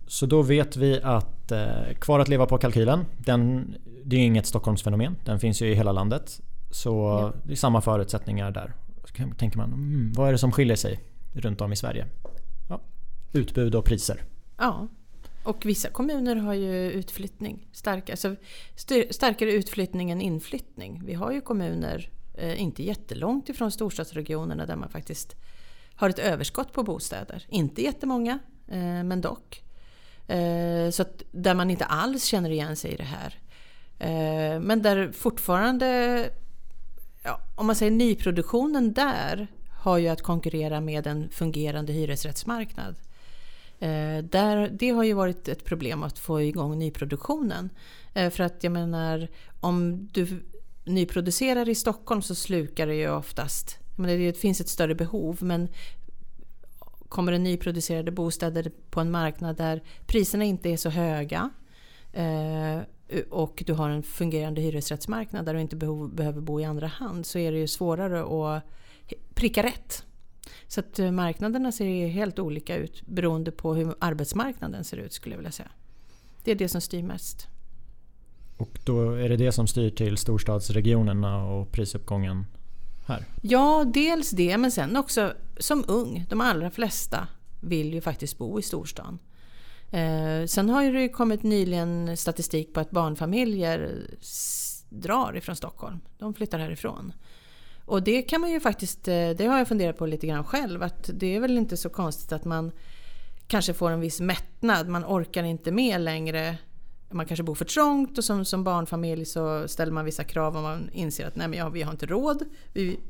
[0.07, 4.47] Så då vet vi att eh, Kvar att leva på kalkylen, den, det är inget
[4.47, 5.17] Stockholmsfenomen.
[5.25, 6.41] Den finns ju i hela landet.
[6.71, 7.33] Så ja.
[7.45, 8.75] det är samma förutsättningar där.
[9.09, 11.01] Så tänker man, mm, vad är det som skiljer sig
[11.33, 12.07] runt om i Sverige?
[12.69, 12.81] Ja,
[13.33, 14.25] utbud och priser.
[14.57, 14.89] Ja,
[15.43, 17.69] och vissa kommuner har ju utflyttning.
[17.73, 18.37] Starkare, alltså,
[19.11, 21.03] starkare utflyttning än inflyttning.
[21.05, 25.37] Vi har ju kommuner, eh, inte jättelångt ifrån storstadsregionerna, där man faktiskt
[25.95, 27.47] har ett överskott på bostäder.
[27.49, 29.63] Inte jättemånga, eh, men dock.
[30.27, 33.39] Eh, så att, där man inte alls känner igen sig i det här.
[33.99, 36.31] Eh, men där fortfarande,
[37.29, 42.95] ja, om man säger nyproduktionen där, har ju att konkurrera med en fungerande hyresrättsmarknad.
[43.79, 47.71] Eh, där, det har ju varit ett problem att få igång nyproduktionen.
[48.15, 49.29] Eh, för att jag menar,
[49.61, 50.43] om du
[50.85, 55.69] nyproducerar i Stockholm så slukar det ju oftast men det finns ett större behov men
[57.09, 61.51] kommer det nyproducerade bostäder på en marknad där priserna inte är så höga
[62.13, 62.81] eh,
[63.31, 65.77] och du har en fungerande hyresrättsmarknad där du inte
[66.13, 68.63] behöver bo i andra hand så är det ju svårare att
[69.35, 70.05] pricka rätt.
[70.67, 75.35] Så att eh, marknaderna ser helt olika ut beroende på hur arbetsmarknaden ser ut skulle
[75.35, 75.69] jag vilja säga.
[76.45, 77.47] Det är det som styr mest.
[78.57, 82.47] Och då är det det som styr till storstadsregionerna och prisuppgången
[83.07, 83.25] här?
[83.43, 86.27] Ja, dels det men sen också som ung.
[86.29, 87.29] De allra flesta
[87.61, 89.19] vill ju faktiskt bo i storstan.
[89.91, 94.07] Eh, sen har det ju kommit nyligen statistik på att barnfamiljer
[94.89, 96.01] drar ifrån Stockholm.
[96.19, 97.13] De flyttar härifrån.
[97.85, 100.83] Och det kan man ju faktiskt, eh, det har jag funderat på lite grann själv,
[100.83, 102.73] att det är väl inte så konstigt att man
[103.47, 104.89] kanske får en viss mättnad.
[104.89, 106.57] Man orkar inte med längre.
[107.11, 110.63] Man kanske bor för trångt och som, som barnfamilj så ställer man vissa krav och
[110.63, 112.45] man inser att nej men ja, vi har inte råd.
[112.73, 113.01] Vi,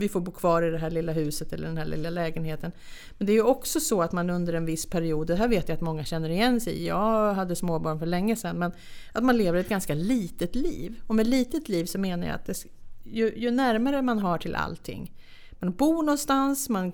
[0.00, 2.72] vi får bo kvar i det här lilla huset eller den här lilla lägenheten.
[3.18, 5.68] Men det är ju också så att man under en viss period, det här vet
[5.68, 8.72] jag att många känner igen sig i, jag hade småbarn för länge sedan, men
[9.12, 11.00] att man lever ett ganska litet liv.
[11.06, 12.64] Och med litet liv så menar jag att det,
[13.04, 15.12] ju, ju närmare man har till allting,
[15.58, 16.92] man bor någonstans, man,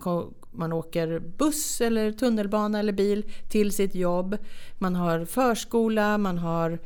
[0.50, 4.36] man åker buss eller tunnelbana eller bil till sitt jobb,
[4.78, 6.78] man har förskola, man har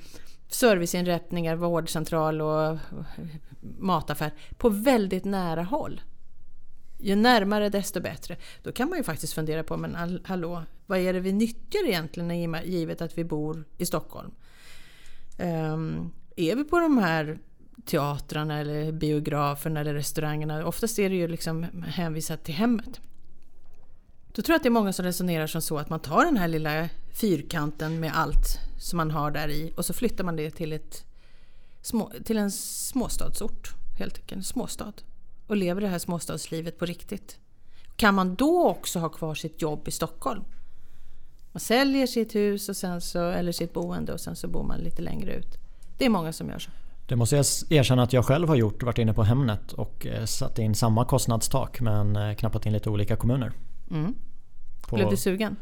[0.49, 2.79] serviceinrättningar, vårdcentral och
[3.61, 6.01] mataffär på väldigt nära håll.
[6.99, 8.37] Ju närmare desto bättre.
[8.63, 12.57] Då kan man ju faktiskt fundera på, men hallå, vad är det vi nyttjar egentligen
[12.65, 14.31] givet att vi bor i Stockholm?
[15.39, 17.39] Um, är vi på de här
[17.85, 20.67] teatrarna eller biograferna eller restaurangerna?
[20.67, 23.01] Oftast är det ju liksom hänvisat till hemmet.
[24.33, 26.37] Då tror jag att det är många som resonerar som så att man tar den
[26.37, 26.89] här lilla
[27.21, 31.05] fyrkanten med allt som man har där i och så flyttar man det till, ett
[31.89, 33.75] små, till en småstadsort.
[33.99, 34.93] Helt enkelt, en småstad.
[35.47, 37.39] Och lever det här småstadslivet på riktigt.
[37.97, 40.45] Kan man då också ha kvar sitt jobb i Stockholm?
[41.53, 44.79] Man säljer sitt hus och sen så, eller sitt boende och sen så bor man
[44.79, 45.59] lite längre ut.
[45.99, 46.71] Det är många som gör så.
[47.09, 48.83] Det måste jag erkänna att jag själv har gjort.
[48.83, 52.91] Varit inne på Hemnet och eh, satt in samma kostnadstak men eh, knappat in lite
[52.91, 53.53] olika kommuner.
[53.91, 54.15] Mm.
[54.89, 55.57] På, Blev du sugen?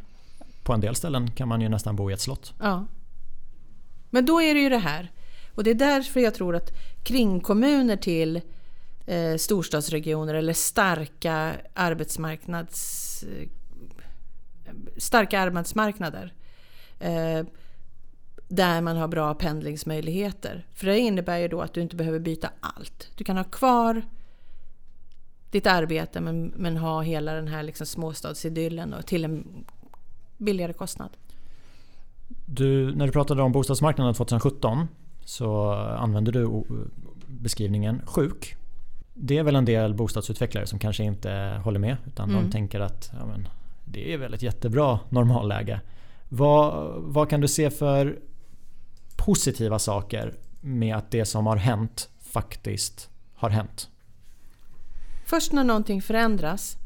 [0.63, 2.55] På en del ställen kan man ju nästan bo i ett slott.
[2.61, 2.87] Ja.
[4.11, 5.11] Men då är det ju det här.
[5.57, 6.71] Och det är därför jag tror att
[7.03, 8.41] kringkommuner till
[9.07, 13.49] eh, storstadsregioner eller starka arbetsmarknads eh,
[14.97, 16.33] starka arbetsmarknader.
[16.99, 17.45] Eh,
[18.49, 20.67] där man har bra pendlingsmöjligheter.
[20.75, 23.11] För det innebär ju då att du inte behöver byta allt.
[23.15, 24.03] Du kan ha kvar
[25.51, 29.65] ditt arbete men, men ha hela den här liksom småstadsidyllen och till en
[30.37, 31.11] billigare kostnad.
[32.47, 34.87] Du, när du pratade om bostadsmarknaden 2017
[35.27, 36.65] så använde du
[37.27, 38.57] beskrivningen sjuk.
[39.15, 42.45] Det är väl en del bostadsutvecklare som kanske inte håller med utan mm.
[42.45, 43.49] de tänker att ja, men,
[43.85, 45.81] det är väl ett jättebra normalläge.
[46.29, 48.19] Vad, vad kan du se för
[49.17, 53.89] positiva saker med att det som har hänt faktiskt har hänt?
[55.27, 56.77] Först när någonting förändras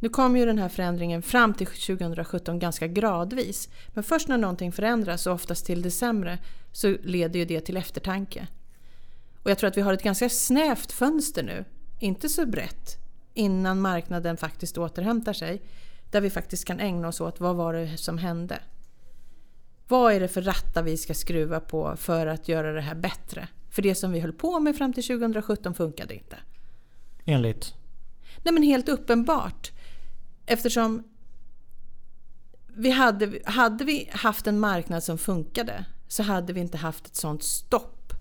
[0.00, 3.68] nu kom ju den här förändringen fram till 2017 ganska gradvis.
[3.88, 6.38] Men först när någonting förändras, och oftast till det sämre,
[6.72, 8.46] så leder ju det till eftertanke.
[9.42, 11.64] Och jag tror att vi har ett ganska snävt fönster nu,
[12.00, 12.96] inte så brett,
[13.34, 15.62] innan marknaden faktiskt återhämtar sig.
[16.10, 18.58] Där vi faktiskt kan ägna oss åt vad var det som hände?
[19.88, 23.48] Vad är det för rattar vi ska skruva på för att göra det här bättre?
[23.70, 26.36] För det som vi höll på med fram till 2017 funkade inte.
[27.24, 27.74] Enligt?
[28.42, 29.70] Nej men helt uppenbart.
[30.50, 31.02] Eftersom
[32.66, 37.16] vi hade, hade vi haft en marknad som funkade så hade vi inte haft ett
[37.16, 38.12] sånt stopp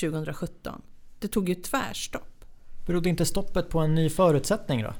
[0.00, 0.82] 2017.
[1.18, 2.44] Det tog ju tvärstopp.
[2.86, 4.94] Berodde inte stoppet på en ny förutsättning då?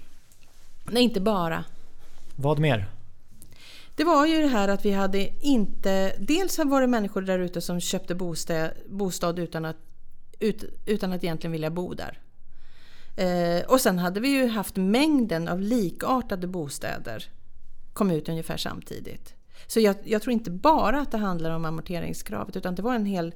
[0.84, 1.64] Nej, inte bara.
[2.36, 2.86] Vad mer?
[3.94, 6.16] Det var ju det här att vi hade inte...
[6.18, 9.76] Dels var det människor där ute som köpte bostad, bostad utan, att,
[10.38, 12.18] ut, utan att egentligen vilja bo där.
[13.16, 17.30] Eh, och sen hade vi ju haft mängden av likartade bostäder
[17.96, 19.34] kom ut ungefär samtidigt.
[19.66, 23.06] Så jag, jag, tror inte bara att det handlar om amorteringskravet utan det var en
[23.06, 23.34] hel,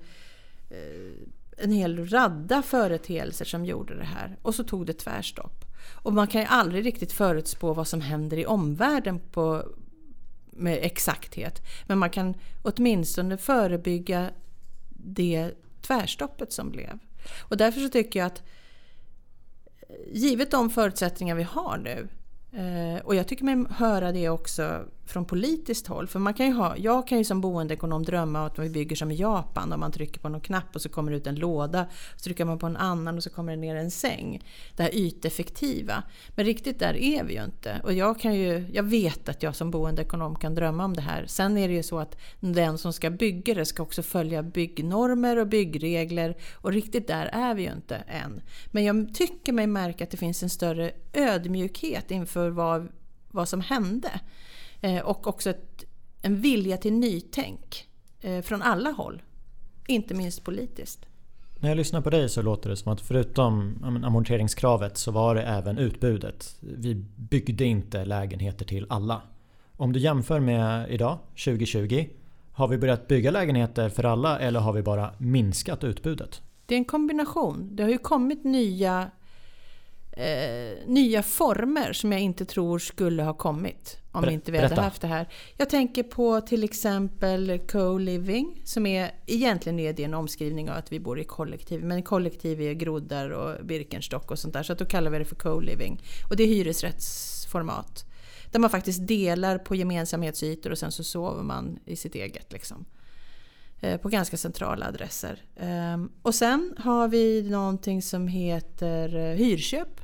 [0.70, 4.36] eh, en hel radda företeelser som gjorde det här.
[4.42, 5.64] Och så tog det tvärstopp.
[6.02, 9.64] Och man kan ju aldrig riktigt förutspå vad som händer i omvärlden på,
[10.50, 11.62] med exakthet.
[11.86, 14.30] Men man kan åtminstone förebygga
[14.88, 15.50] det
[15.82, 16.98] tvärstoppet som blev.
[17.38, 18.42] Och därför så tycker jag att
[20.06, 22.08] givet de förutsättningar vi har nu
[22.52, 26.06] eh, och jag tycker mig höra det också från politiskt håll.
[26.06, 28.96] För man kan ju ha, jag kan ju som boendeekonom drömma om att vi bygger
[28.96, 29.72] som i Japan.
[29.72, 31.86] Om man trycker på någon knapp och så kommer det ut en låda.
[32.16, 34.44] Så trycker man på en annan och så kommer det ner en säng.
[34.76, 36.02] Det här yteffektiva.
[36.28, 37.80] Men riktigt där är vi ju inte.
[37.84, 41.26] Och jag, kan ju, jag vet att jag som boendeekonom kan drömma om det här.
[41.26, 45.38] Sen är det ju så att den som ska bygga det ska också följa byggnormer
[45.38, 46.36] och byggregler.
[46.54, 48.42] Och riktigt där är vi ju inte än.
[48.66, 52.88] Men jag tycker mig märka att det finns en större ödmjukhet inför vad,
[53.30, 54.20] vad som hände.
[54.80, 55.84] Eh, och också ett,
[56.22, 57.88] en vilja till nytänk
[58.20, 59.22] eh, från alla håll.
[59.86, 61.06] Inte minst politiskt.
[61.58, 65.42] När jag lyssnar på dig så låter det som att förutom amorteringskravet så var det
[65.42, 66.56] även utbudet.
[66.60, 69.22] Vi byggde inte lägenheter till alla.
[69.76, 72.06] Om du jämför med idag, 2020.
[72.52, 76.42] Har vi börjat bygga lägenheter för alla eller har vi bara minskat utbudet?
[76.66, 77.68] Det är en kombination.
[77.72, 79.10] Det har ju kommit nya
[80.12, 84.68] eh, nya former som jag inte tror skulle ha kommit om Ber- inte vi hade
[84.68, 84.82] berätta.
[84.82, 85.28] haft det här.
[85.56, 90.92] Jag tänker på till exempel co-living som är egentligen är det en omskrivning av att
[90.92, 91.84] vi bor i kollektiv.
[91.84, 95.24] Men kollektiv är groddar och Birkenstock och sånt där så att då kallar vi det
[95.24, 96.02] för co-living.
[96.30, 98.04] Och det är hyresrättsformat.
[98.50, 102.52] Där man faktiskt delar på gemensamhetsytor och sen så sover man i sitt eget.
[102.52, 102.84] Liksom
[103.82, 105.42] Eh, på ganska centrala adresser.
[105.56, 110.00] Ehm, och sen har vi någonting som heter eh, hyrköp.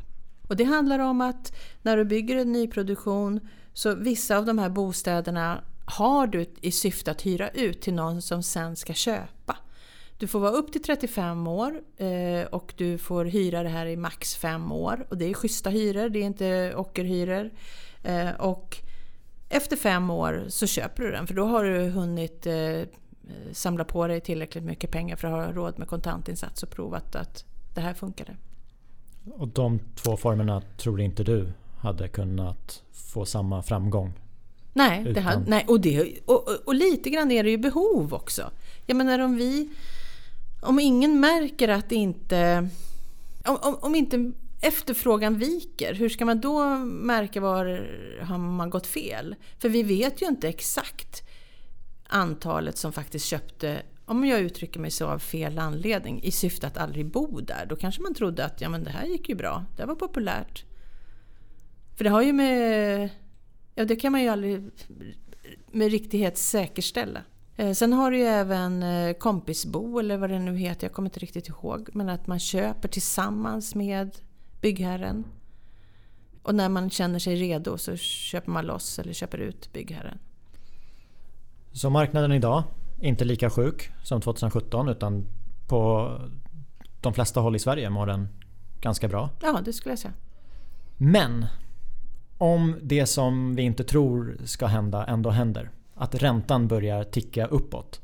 [0.49, 3.41] Och det handlar om att när du bygger en nyproduktion
[3.73, 8.23] så vissa av de här bostäderna har du i syfte att hyra ut till någon
[8.23, 9.57] som sen ska köpa.
[10.19, 13.97] Du får vara upp till 35 år eh, och du får hyra det här i
[13.97, 15.07] max 5 år.
[15.09, 17.51] Och det är schyssta hyror, det är inte ockerhyror.
[18.39, 18.77] Och
[19.49, 22.47] efter fem år så köper du den för då har du hunnit
[23.53, 27.45] samla på dig tillräckligt mycket pengar för att ha råd med kontantinsats och provat att
[27.75, 28.37] det här funkade.
[29.35, 34.13] Och de två formerna tror inte du hade kunnat få samma framgång?
[34.73, 38.15] Nej, Utan- hade, nej och, det, och, och, och lite grann är det ju behov
[38.15, 38.51] också.
[38.87, 39.69] Jag menar om vi...
[40.61, 42.69] Om ingen märker att det inte...
[43.45, 47.89] Om, om, om inte efterfrågan viker, hur ska man då märka var
[48.21, 49.35] har man gått fel?
[49.59, 51.26] För vi vet ju inte exakt
[52.09, 56.77] antalet som faktiskt köpte, om jag uttrycker mig så av fel anledning, i syfte att
[56.77, 57.67] aldrig bo där.
[57.67, 60.65] Då kanske man trodde att ja, men det här gick ju bra, det var populärt.
[61.97, 63.09] För det har ju med...
[63.75, 64.71] Ja, det kan man ju aldrig
[65.73, 67.23] med riktighet säkerställa.
[67.57, 71.09] Eh, sen har du ju även eh, kompisbo eller vad det nu heter, jag kommer
[71.09, 71.89] inte riktigt ihåg.
[71.93, 74.19] Men att man köper tillsammans med
[74.61, 75.25] byggherren.
[76.43, 80.19] Och när man känner sig redo så köper man loss eller köper ut byggherren.
[81.77, 82.63] Så marknaden idag,
[83.01, 85.27] inte lika sjuk som 2017 utan
[85.67, 86.11] på
[87.01, 88.29] de flesta håll i Sverige mår den
[88.81, 89.31] ganska bra.
[89.43, 90.15] Ja, det skulle jag säga.
[90.97, 91.47] Men
[92.39, 95.71] om det som vi inte tror ska hända ändå händer.
[95.95, 98.01] Att räntan börjar ticka uppåt.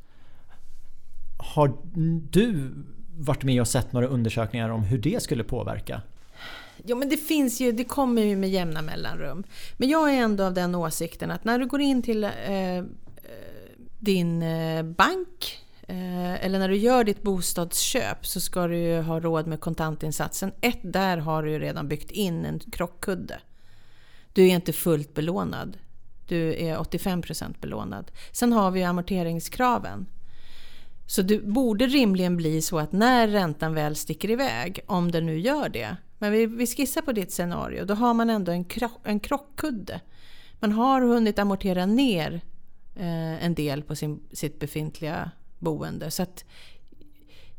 [1.54, 1.76] Har
[2.30, 2.70] du
[3.16, 6.02] varit med och sett några undersökningar om hur det skulle påverka?
[6.84, 9.44] Jo men det finns ju, det kommer ju med jämna mellanrum.
[9.76, 12.84] Men jag är ändå av den åsikten att när du går in till eh, eh,
[14.02, 19.20] din eh, bank eh, eller när du gör ditt bostadsköp så ska du ju ha
[19.20, 20.52] råd med kontantinsatsen.
[20.60, 23.40] Ett, där har du ju redan byggt in en krockkudde.
[24.32, 25.78] Du är inte fullt belånad.
[26.28, 28.10] Du är 85% belånad.
[28.32, 30.06] Sen har vi ju amorteringskraven.
[31.06, 35.38] Så det borde rimligen bli så att när räntan väl sticker iväg, om den nu
[35.38, 38.64] gör det, men vi, vi skissar på ditt scenario, då har man ändå en,
[39.04, 40.00] en krockkudde.
[40.60, 42.40] Man har hunnit amortera ner
[42.96, 46.10] eh, en del på sin, sitt befintliga boende.
[46.10, 46.44] Så att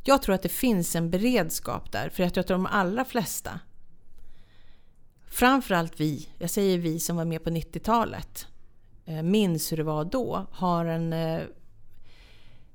[0.04, 3.60] jag tror att det finns en beredskap där, för jag tror att de allra flesta,
[5.28, 8.48] framförallt vi, jag säger vi som var med på 90-talet,
[9.06, 11.42] eh, minns hur det var då, har en eh,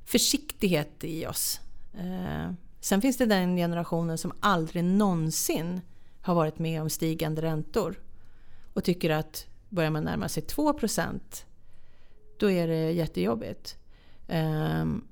[0.04, 1.60] försiktighet i oss.
[1.98, 5.80] Eh, sen finns det den generationen som aldrig någonsin
[6.20, 8.02] har varit med om stigande räntor
[8.72, 10.74] och tycker att börjar man närma sig 2
[12.38, 13.76] då är det jättejobbigt.
[14.28, 15.04] Um,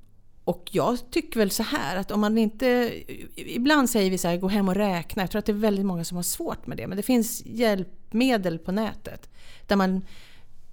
[0.45, 2.93] och jag tycker väl så här att om man inte...
[3.35, 5.23] Ibland säger vi så här, gå hem och räkna.
[5.23, 6.87] Jag tror att det är väldigt många som har svårt med det.
[6.87, 9.31] Men det finns hjälpmedel på nätet.
[9.67, 10.03] Där man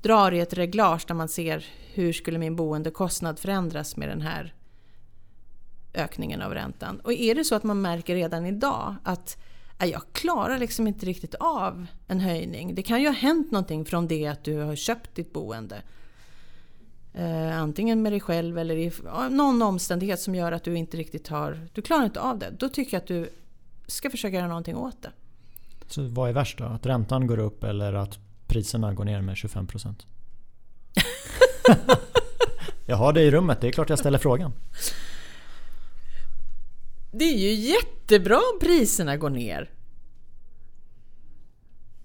[0.01, 4.53] drar i ett reglage där man ser hur skulle min boendekostnad förändras med den här
[5.93, 6.99] ökningen av räntan.
[6.99, 9.37] Och är det så att man märker redan idag att
[9.79, 12.75] jag klarar liksom inte riktigt av en höjning.
[12.75, 15.81] Det kan ju ha hänt någonting från det att du har köpt ditt boende.
[17.13, 18.91] Eh, antingen med dig själv eller i
[19.31, 21.67] någon omständighet som gör att du inte riktigt har...
[21.73, 22.49] Du klarar inte av det.
[22.59, 23.29] Då tycker jag att du
[23.87, 25.11] ska försöka göra någonting åt det.
[25.87, 26.63] Så vad är värst då?
[26.63, 29.95] Att räntan går upp eller att priserna går ner med 25%?
[32.85, 34.53] jag har det i rummet, det är klart jag ställer frågan.
[37.11, 39.69] Det är ju jättebra om priserna går ner.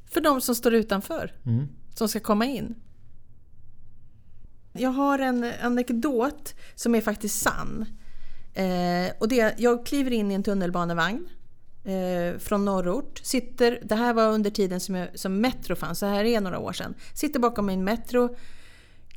[0.06, 1.68] För de som står utanför, Mm.
[1.94, 2.74] som ska komma in.
[4.72, 7.86] Jag har en anekdot som är faktiskt sann.
[8.54, 11.28] Eh, och det, jag kliver in i en tunnelbanevagn
[11.84, 13.20] eh, från norrort.
[13.22, 16.58] Sitter, det här var under tiden som, jag, som Metro fanns, så här är några
[16.58, 16.94] år sedan.
[17.14, 18.36] Sitter bakom min Metro.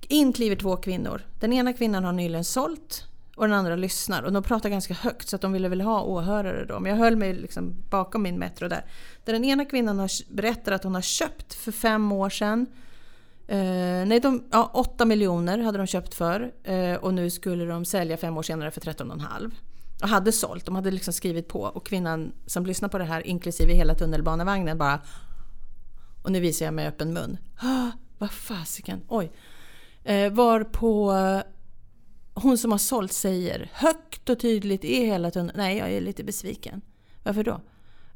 [0.08, 1.22] In kliver två kvinnor.
[1.40, 4.24] Den ena kvinnan har nyligen sålt och den andra lyssnar.
[4.24, 6.80] Och de pratar ganska högt så att de ville väl ha åhörare då.
[6.80, 8.86] Men jag höll mig liksom bakom min Metro där.
[9.26, 12.66] Där den ena kvinnan har, berättar att hon har köpt för fem år sedan
[13.52, 17.86] Eh, nej, de, ja, 8 miljoner hade de köpt för eh, och nu skulle de
[17.86, 19.52] sälja fem år senare för 13,5.
[20.02, 20.66] och hade sålt.
[20.66, 24.78] De hade liksom skrivit på och kvinnan som lyssnar på det här, inklusive hela tunnelbanevagnen,
[24.78, 25.02] bara...
[26.24, 27.38] Och nu visar jag med öppen mun.
[27.62, 29.32] Ah, vad fasiken, oj.
[30.04, 31.14] Eh, var på
[32.34, 35.58] hon som har sålt säger högt och tydligt i hela tunneln.
[35.58, 36.82] Nej, jag är lite besviken.
[37.24, 37.62] Varför då?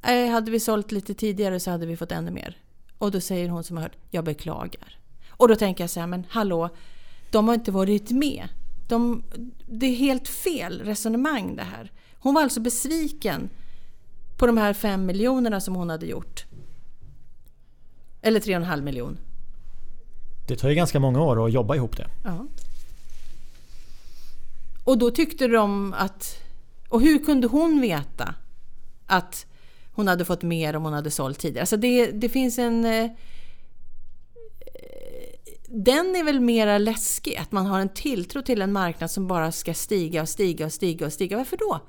[0.02, 2.58] Eh, hade vi sålt lite tidigare så hade vi fått ännu mer.
[2.98, 5.00] Och då säger hon som har hört, jag beklagar.
[5.38, 6.70] Och då tänker jag så här, men hallå,
[7.32, 8.48] de har inte varit med.
[8.88, 9.24] De,
[9.66, 11.92] det är helt fel resonemang det här.
[12.20, 13.50] Hon var alltså besviken
[14.38, 16.46] på de här fem miljonerna som hon hade gjort.
[18.22, 19.18] Eller tre och en halv miljon.
[20.48, 22.08] Det tar ju ganska många år att jobba ihop det.
[22.24, 22.46] Ja.
[24.84, 26.42] Och då tyckte de att...
[26.90, 28.36] Och hur kunde hon veta
[29.06, 29.46] att
[29.92, 31.62] hon hade fått mer om hon hade sålt tidigare?
[31.62, 32.86] Alltså det, det finns en...
[35.68, 39.52] Den är väl mera läskig, att man har en tilltro till en marknad som bara
[39.52, 41.38] ska stiga och stiga och stiga och stiga.
[41.38, 41.80] Varför då?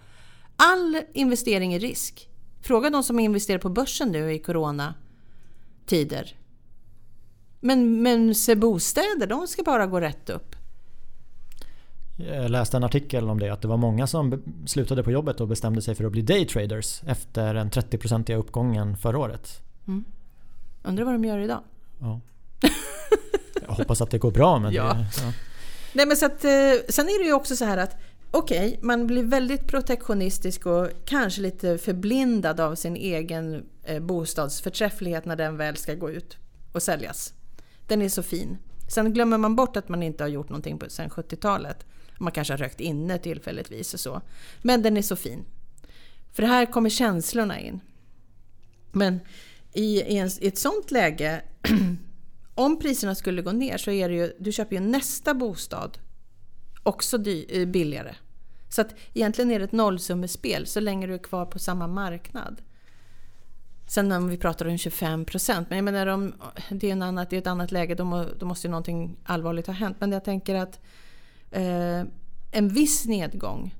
[0.57, 2.29] All investering är risk.
[2.63, 6.37] Fråga de som investerar på börsen nu i coronatider.
[7.61, 10.57] Men, men se bostäder, de ska bara gå rätt upp.
[12.17, 15.49] Jag läste en artikel om det, att det var många som slutade på jobbet och
[15.49, 19.61] bestämde sig för att bli daytraders efter den 30-procentiga uppgången förra året.
[19.87, 20.05] Mm.
[20.83, 21.61] Undrar vad de gör idag?
[22.01, 22.21] Ja.
[23.67, 24.59] Jag hoppas att det går bra.
[24.59, 24.83] Men ja.
[24.83, 25.33] Det, ja.
[25.93, 26.51] Nej, men så att, eh,
[26.89, 27.97] sen är det ju också så här att
[28.31, 35.25] okej, okay, man blir väldigt protektionistisk och kanske lite förblindad av sin egen eh, bostadsförträfflighet
[35.25, 36.37] när den väl ska gå ut
[36.73, 37.33] och säljas.
[37.87, 38.59] Den är så fin.
[38.89, 41.87] Sen glömmer man bort att man inte har gjort någonting sedan 70-talet.
[42.19, 44.23] Man kanske har rökt inne tillfälligtvis och så.
[44.63, 45.45] Men den är så fin.
[46.33, 47.81] För här kommer känslorna in.
[48.93, 49.21] Men
[49.73, 51.43] i, i, en, i ett sånt läge,
[52.57, 55.99] om priserna skulle gå ner så är det ju, du köper ju nästa bostad
[56.83, 58.15] också dy, eh, billigare.
[58.69, 62.63] Så att egentligen är det ett nollsummespel så länge du är kvar på samma marknad.
[63.87, 66.35] Sen om vi pratar om 25 procent, men jag menar om
[66.71, 69.17] det är, en annat, det är ett annat läge, då, må, då måste ju någonting
[69.25, 69.97] allvarligt ha hänt.
[70.01, 70.81] Men jag tänker att
[71.51, 72.01] eh,
[72.51, 73.75] en viss nedgång,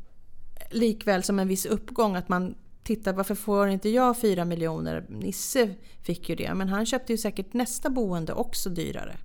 [0.71, 2.55] likväl som en viss uppgång, att man
[2.87, 5.05] tittar varför får inte jag 4 miljoner?
[5.09, 9.17] Nisse fick ju det, men han köpte ju säkert nästa boende också dyrare.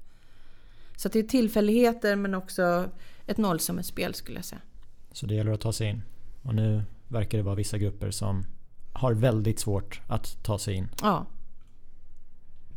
[0.95, 2.89] Så det är tillfälligheter men också
[3.28, 4.62] ett nollsummespel skulle jag säga.
[5.12, 6.01] Så det gäller att ta sig in.
[6.43, 8.45] Och nu verkar det vara vissa grupper som
[8.93, 10.88] har väldigt svårt att ta sig in.
[11.01, 11.26] Ja.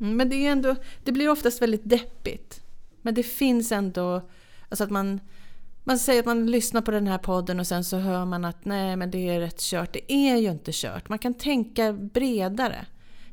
[0.01, 2.63] Mm, men det, är ändå, det blir oftast väldigt deppigt.
[3.03, 4.29] Men det finns ändå...
[4.69, 5.21] Alltså att man,
[5.85, 8.65] man säger att man lyssnar på den här podden och sen så hör man att
[8.65, 9.93] nej men det är rätt kört.
[9.93, 11.09] Det är ju inte kört.
[11.09, 12.87] Man kan tänka bredare.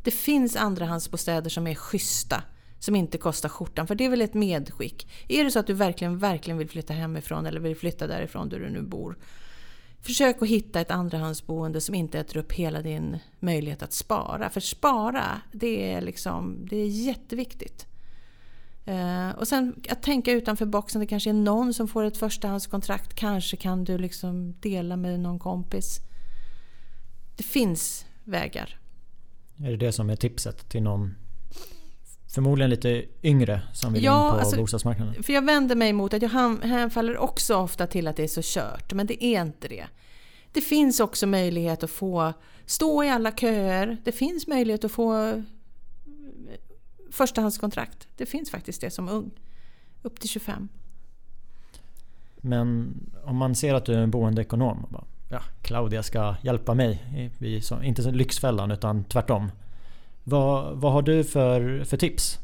[0.04, 2.44] Det finns andrahandsbostäder som är schyssta.
[2.80, 3.88] Som inte kostar skjortan.
[3.88, 5.08] För det är väl ett medskick.
[5.28, 8.60] Är det så att du verkligen, verkligen vill flytta hemifrån eller vill flytta därifrån där
[8.60, 9.18] du nu bor.
[10.02, 14.50] Försök att hitta ett andrahandsboende som inte äter upp hela din möjlighet att spara.
[14.50, 17.88] För spara, det är, liksom, det är jätteviktigt.
[18.86, 21.02] Eh, och sen att tänka utanför boxen.
[21.02, 23.14] Det kanske är någon som får ett förstahandskontrakt.
[23.14, 26.00] Kanske kan du liksom dela med någon kompis.
[27.36, 28.78] Det finns vägar.
[29.58, 31.16] Är det det som är tipset till någon
[32.34, 35.24] förmodligen lite yngre som vill ja, in på alltså, bostadsmarknaden.
[35.24, 36.30] För jag vänder mig mot att jag
[36.64, 39.86] hänfaller också ofta till att det är så kört, men det är inte det.
[40.52, 42.34] Det finns också möjlighet att få
[42.66, 43.98] stå i alla köer.
[44.04, 45.44] Det finns möjlighet att få
[47.12, 48.08] förstahandskontrakt.
[48.16, 49.32] Det finns faktiskt det som ung.
[50.02, 50.70] Upp till 25.
[52.38, 52.94] Men
[53.24, 54.86] om man ser att du är en boendeekonom.
[54.90, 57.04] Bara, ja, Claudia ska hjälpa mig.
[57.38, 59.52] Vi, inte Lyxfällan utan tvärtom.
[60.24, 62.40] Vad, vad har du för, för tips?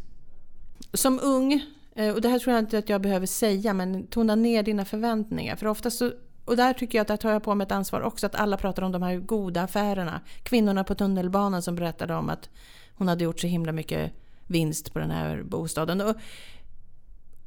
[0.93, 1.61] Som ung,
[1.95, 4.85] eh, och det här tror jag inte att jag behöver säga, men tona ner dina
[4.85, 5.55] förväntningar.
[5.55, 6.11] För oftast så,
[6.45, 8.57] och där tycker jag att där tar jag på mig ett ansvar också, att alla
[8.57, 10.21] pratar om de här goda affärerna.
[10.43, 12.49] Kvinnorna på tunnelbanan som berättade om att
[12.95, 14.11] hon hade gjort så himla mycket
[14.47, 16.01] vinst på den här bostaden.
[16.01, 16.15] Och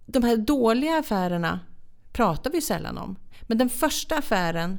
[0.07, 1.61] de här dåliga affärerna
[2.13, 3.17] pratar vi sällan om.
[3.43, 4.79] Men den första affären,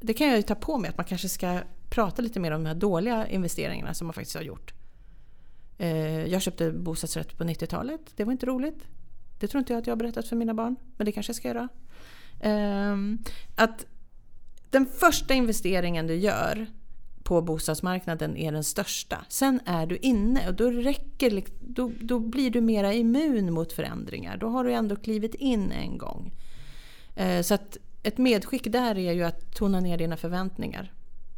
[0.00, 1.60] det kan jag ju ta på mig att man kanske ska
[1.90, 4.74] prata lite mer om de här dåliga investeringarna som man faktiskt har gjort.
[5.78, 8.00] Eh, jag köpte bostadsrätt på 90-talet.
[8.16, 8.84] Det var inte roligt.
[9.40, 10.76] Det tror inte jag att jag har berättat för mina barn.
[10.96, 11.68] Men det kanske jag ska göra.
[12.40, 13.18] Ehm,
[13.56, 13.86] att
[14.70, 16.66] den första investeringen du gör
[17.32, 19.24] på bostadsmarknaden är den största.
[19.28, 24.36] Sen är du inne och då, räcker, då, då blir du mera immun mot förändringar.
[24.36, 26.32] Då har du ändå klivit in en gång.
[27.16, 30.92] Eh, så att ett medskick där är ju att tona ner dina förväntningar.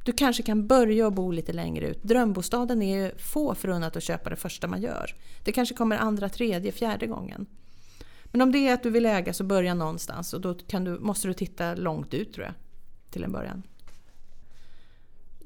[0.05, 2.03] Du kanske kan börja och bo lite längre ut.
[2.03, 5.15] Drömbostaden är få förunnat att köpa det första man gör.
[5.45, 7.47] Det kanske kommer andra, tredje, fjärde gången.
[8.25, 11.29] Men om det är att du vill äga så börja någonstans och då du, måste
[11.29, 12.55] du titta långt ut tror jag.
[13.11, 13.63] Till en början.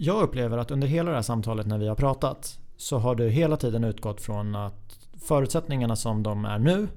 [0.01, 3.29] Jag upplever att under hela det här samtalet när vi har pratat så har du
[3.29, 6.89] hela tiden utgått från att förutsättningarna som de är nu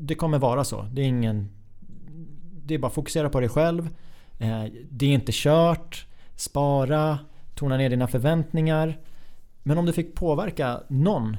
[0.00, 0.86] det kommer vara så.
[0.92, 1.48] Det är ingen...
[2.64, 3.88] Det är bara fokusera på dig själv.
[4.38, 6.06] Eh, det är inte kört.
[6.36, 7.18] Spara.
[7.54, 8.98] Tona ner dina förväntningar.
[9.62, 11.36] Men om du fick påverka någon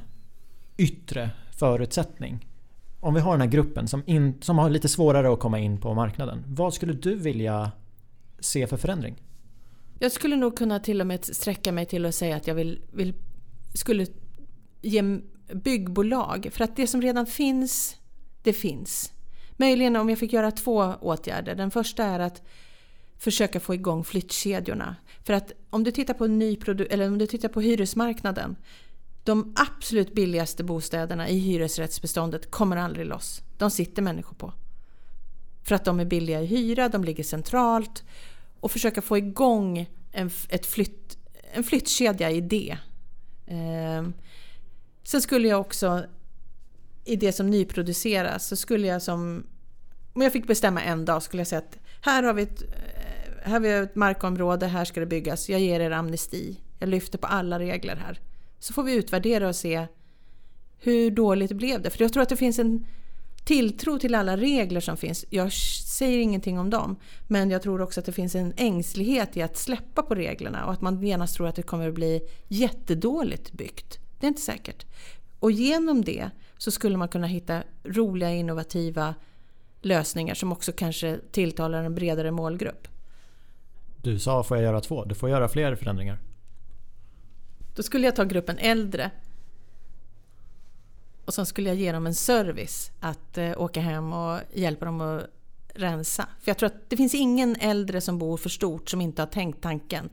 [0.77, 2.47] yttre förutsättning.
[2.99, 5.77] Om vi har den här gruppen som, in, som har lite svårare att komma in
[5.77, 6.43] på marknaden.
[6.47, 7.71] Vad skulle du vilja
[8.39, 9.15] se för förändring?
[9.99, 12.81] Jag skulle nog kunna till och med sträcka mig till att säga att jag vill,
[12.91, 13.13] vill
[13.73, 14.07] skulle
[14.81, 15.19] ge
[15.53, 16.49] byggbolag.
[16.51, 17.97] För att det som redan finns,
[18.43, 19.13] det finns.
[19.57, 21.55] Möjligen om jag fick göra två åtgärder.
[21.55, 22.41] Den första är att
[23.17, 24.95] försöka få igång flyttkedjorna.
[25.23, 26.57] För att om du tittar på, ny
[26.89, 28.55] eller om du tittar på hyresmarknaden.
[29.23, 33.41] De absolut billigaste bostäderna i hyresrättsbeståndet kommer aldrig loss.
[33.57, 34.53] De sitter människor på.
[35.63, 38.03] För att de är billiga i hyra, de ligger centralt.
[38.59, 41.17] Och försöka få igång en, ett flytt,
[41.53, 42.77] en flyttkedja i det.
[43.47, 44.09] Eh,
[45.03, 46.03] sen skulle jag också
[47.05, 49.43] i det som nyproduceras så skulle jag som...
[50.13, 53.43] Om jag fick bestämma en dag skulle jag säga att här har vi ett, eh,
[53.43, 55.49] här har vi ett markområde, här ska det byggas.
[55.49, 56.57] Jag ger er amnesti.
[56.79, 58.19] Jag lyfter på alla regler här.
[58.59, 59.87] Så får vi utvärdera och se
[60.77, 61.89] hur dåligt blev det.
[61.89, 62.85] För jag tror att det finns en
[63.49, 65.25] tilltro till alla regler som finns.
[65.29, 66.95] Jag säger ingenting om dem.
[67.27, 70.73] Men jag tror också att det finns en ängslighet i att släppa på reglerna och
[70.73, 73.99] att man genast tror att det kommer att bli jättedåligt byggt.
[74.19, 74.85] Det är inte säkert.
[75.39, 79.15] Och genom det så skulle man kunna hitta roliga innovativa
[79.81, 82.87] lösningar som också kanske tilltalar en bredare målgrupp.
[84.01, 85.05] Du sa får jag göra två?
[85.05, 86.19] Du får göra fler förändringar.
[87.75, 89.11] Då skulle jag ta gruppen äldre
[91.29, 95.01] och sen skulle jag ge dem en service att eh, åka hem och hjälpa dem
[95.01, 95.23] att
[95.73, 96.27] rensa.
[96.41, 99.27] För jag tror att det finns ingen äldre som bor för stort som inte har
[99.27, 100.09] tänkt tanken.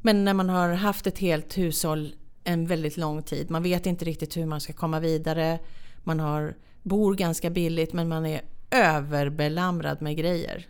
[0.00, 2.14] Men när man har haft ett helt hushåll
[2.44, 5.58] en väldigt lång tid, man vet inte riktigt hur man ska komma vidare,
[6.04, 10.66] man har, bor ganska billigt men man är överbelamrad med grejer.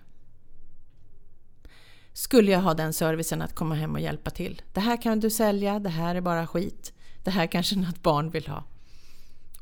[2.12, 4.62] Skulle jag ha den servicen att komma hem och hjälpa till.
[4.72, 6.92] Det här kan du sälja, det här är bara skit.
[7.24, 8.64] Det här kanske något barn vill ha.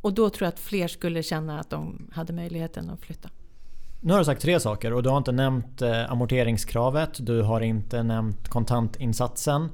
[0.04, 3.30] Och då tror jag att fler skulle känna att de hade möjligheten att flytta.
[4.00, 7.60] Nu har du sagt tre saker och du har inte nämnt eh, amorteringskravet, du har
[7.60, 9.68] inte nämnt kontantinsatsen.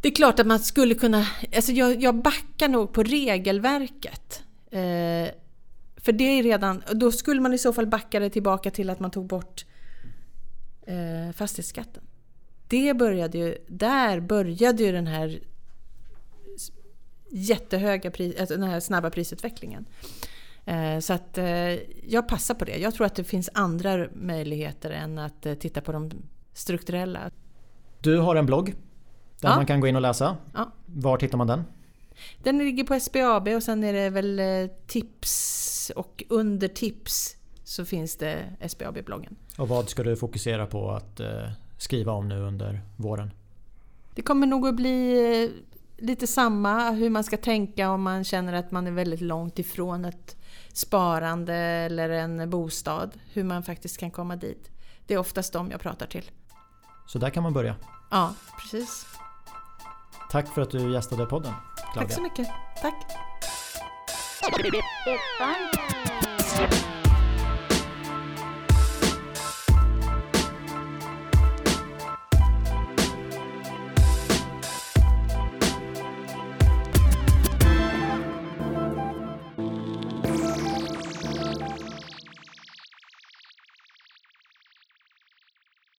[0.00, 1.26] Det är klart att man skulle kunna...
[1.56, 4.42] Alltså jag, jag backar nog på regelverket.
[4.70, 5.28] Eh,
[5.96, 6.82] för det är redan...
[6.92, 9.64] Då skulle man i så fall backa det tillbaka till att man tog bort
[10.86, 12.02] eh, fastighetsskatten.
[12.68, 15.40] Det började ju, där började ju den här
[17.30, 19.86] jättehöga pris, alltså den här snabba prisutvecklingen.
[20.64, 21.46] Eh, så att eh,
[22.08, 22.76] jag passar på det.
[22.78, 26.10] Jag tror att det finns andra möjligheter än att eh, titta på de
[26.52, 27.30] strukturella.
[28.00, 28.74] Du har en blogg
[29.40, 29.56] där ja.
[29.56, 30.36] man kan gå in och läsa.
[30.54, 30.72] Ja.
[30.86, 31.64] Var hittar man den?
[32.42, 34.40] Den ligger på SBAB och sen är det väl
[34.86, 39.36] tips och under tips så finns det SBAB-bloggen.
[39.58, 41.20] Och vad ska du fokusera på att
[41.78, 43.30] skriva om nu under våren?
[44.14, 45.52] Det kommer nog att bli
[46.00, 50.04] lite samma hur man ska tänka om man känner att man är väldigt långt ifrån
[50.04, 50.36] ett
[50.72, 53.10] sparande eller en bostad.
[53.32, 54.70] Hur man faktiskt kan komma dit.
[55.06, 56.30] Det är oftast de jag pratar till.
[57.06, 57.76] Så där kan man börja?
[58.10, 59.06] Ja, precis.
[60.30, 61.52] Tack för att du gästade podden.
[61.92, 62.08] Claudia.
[62.08, 62.48] Tack så mycket.
[62.82, 62.94] Tack.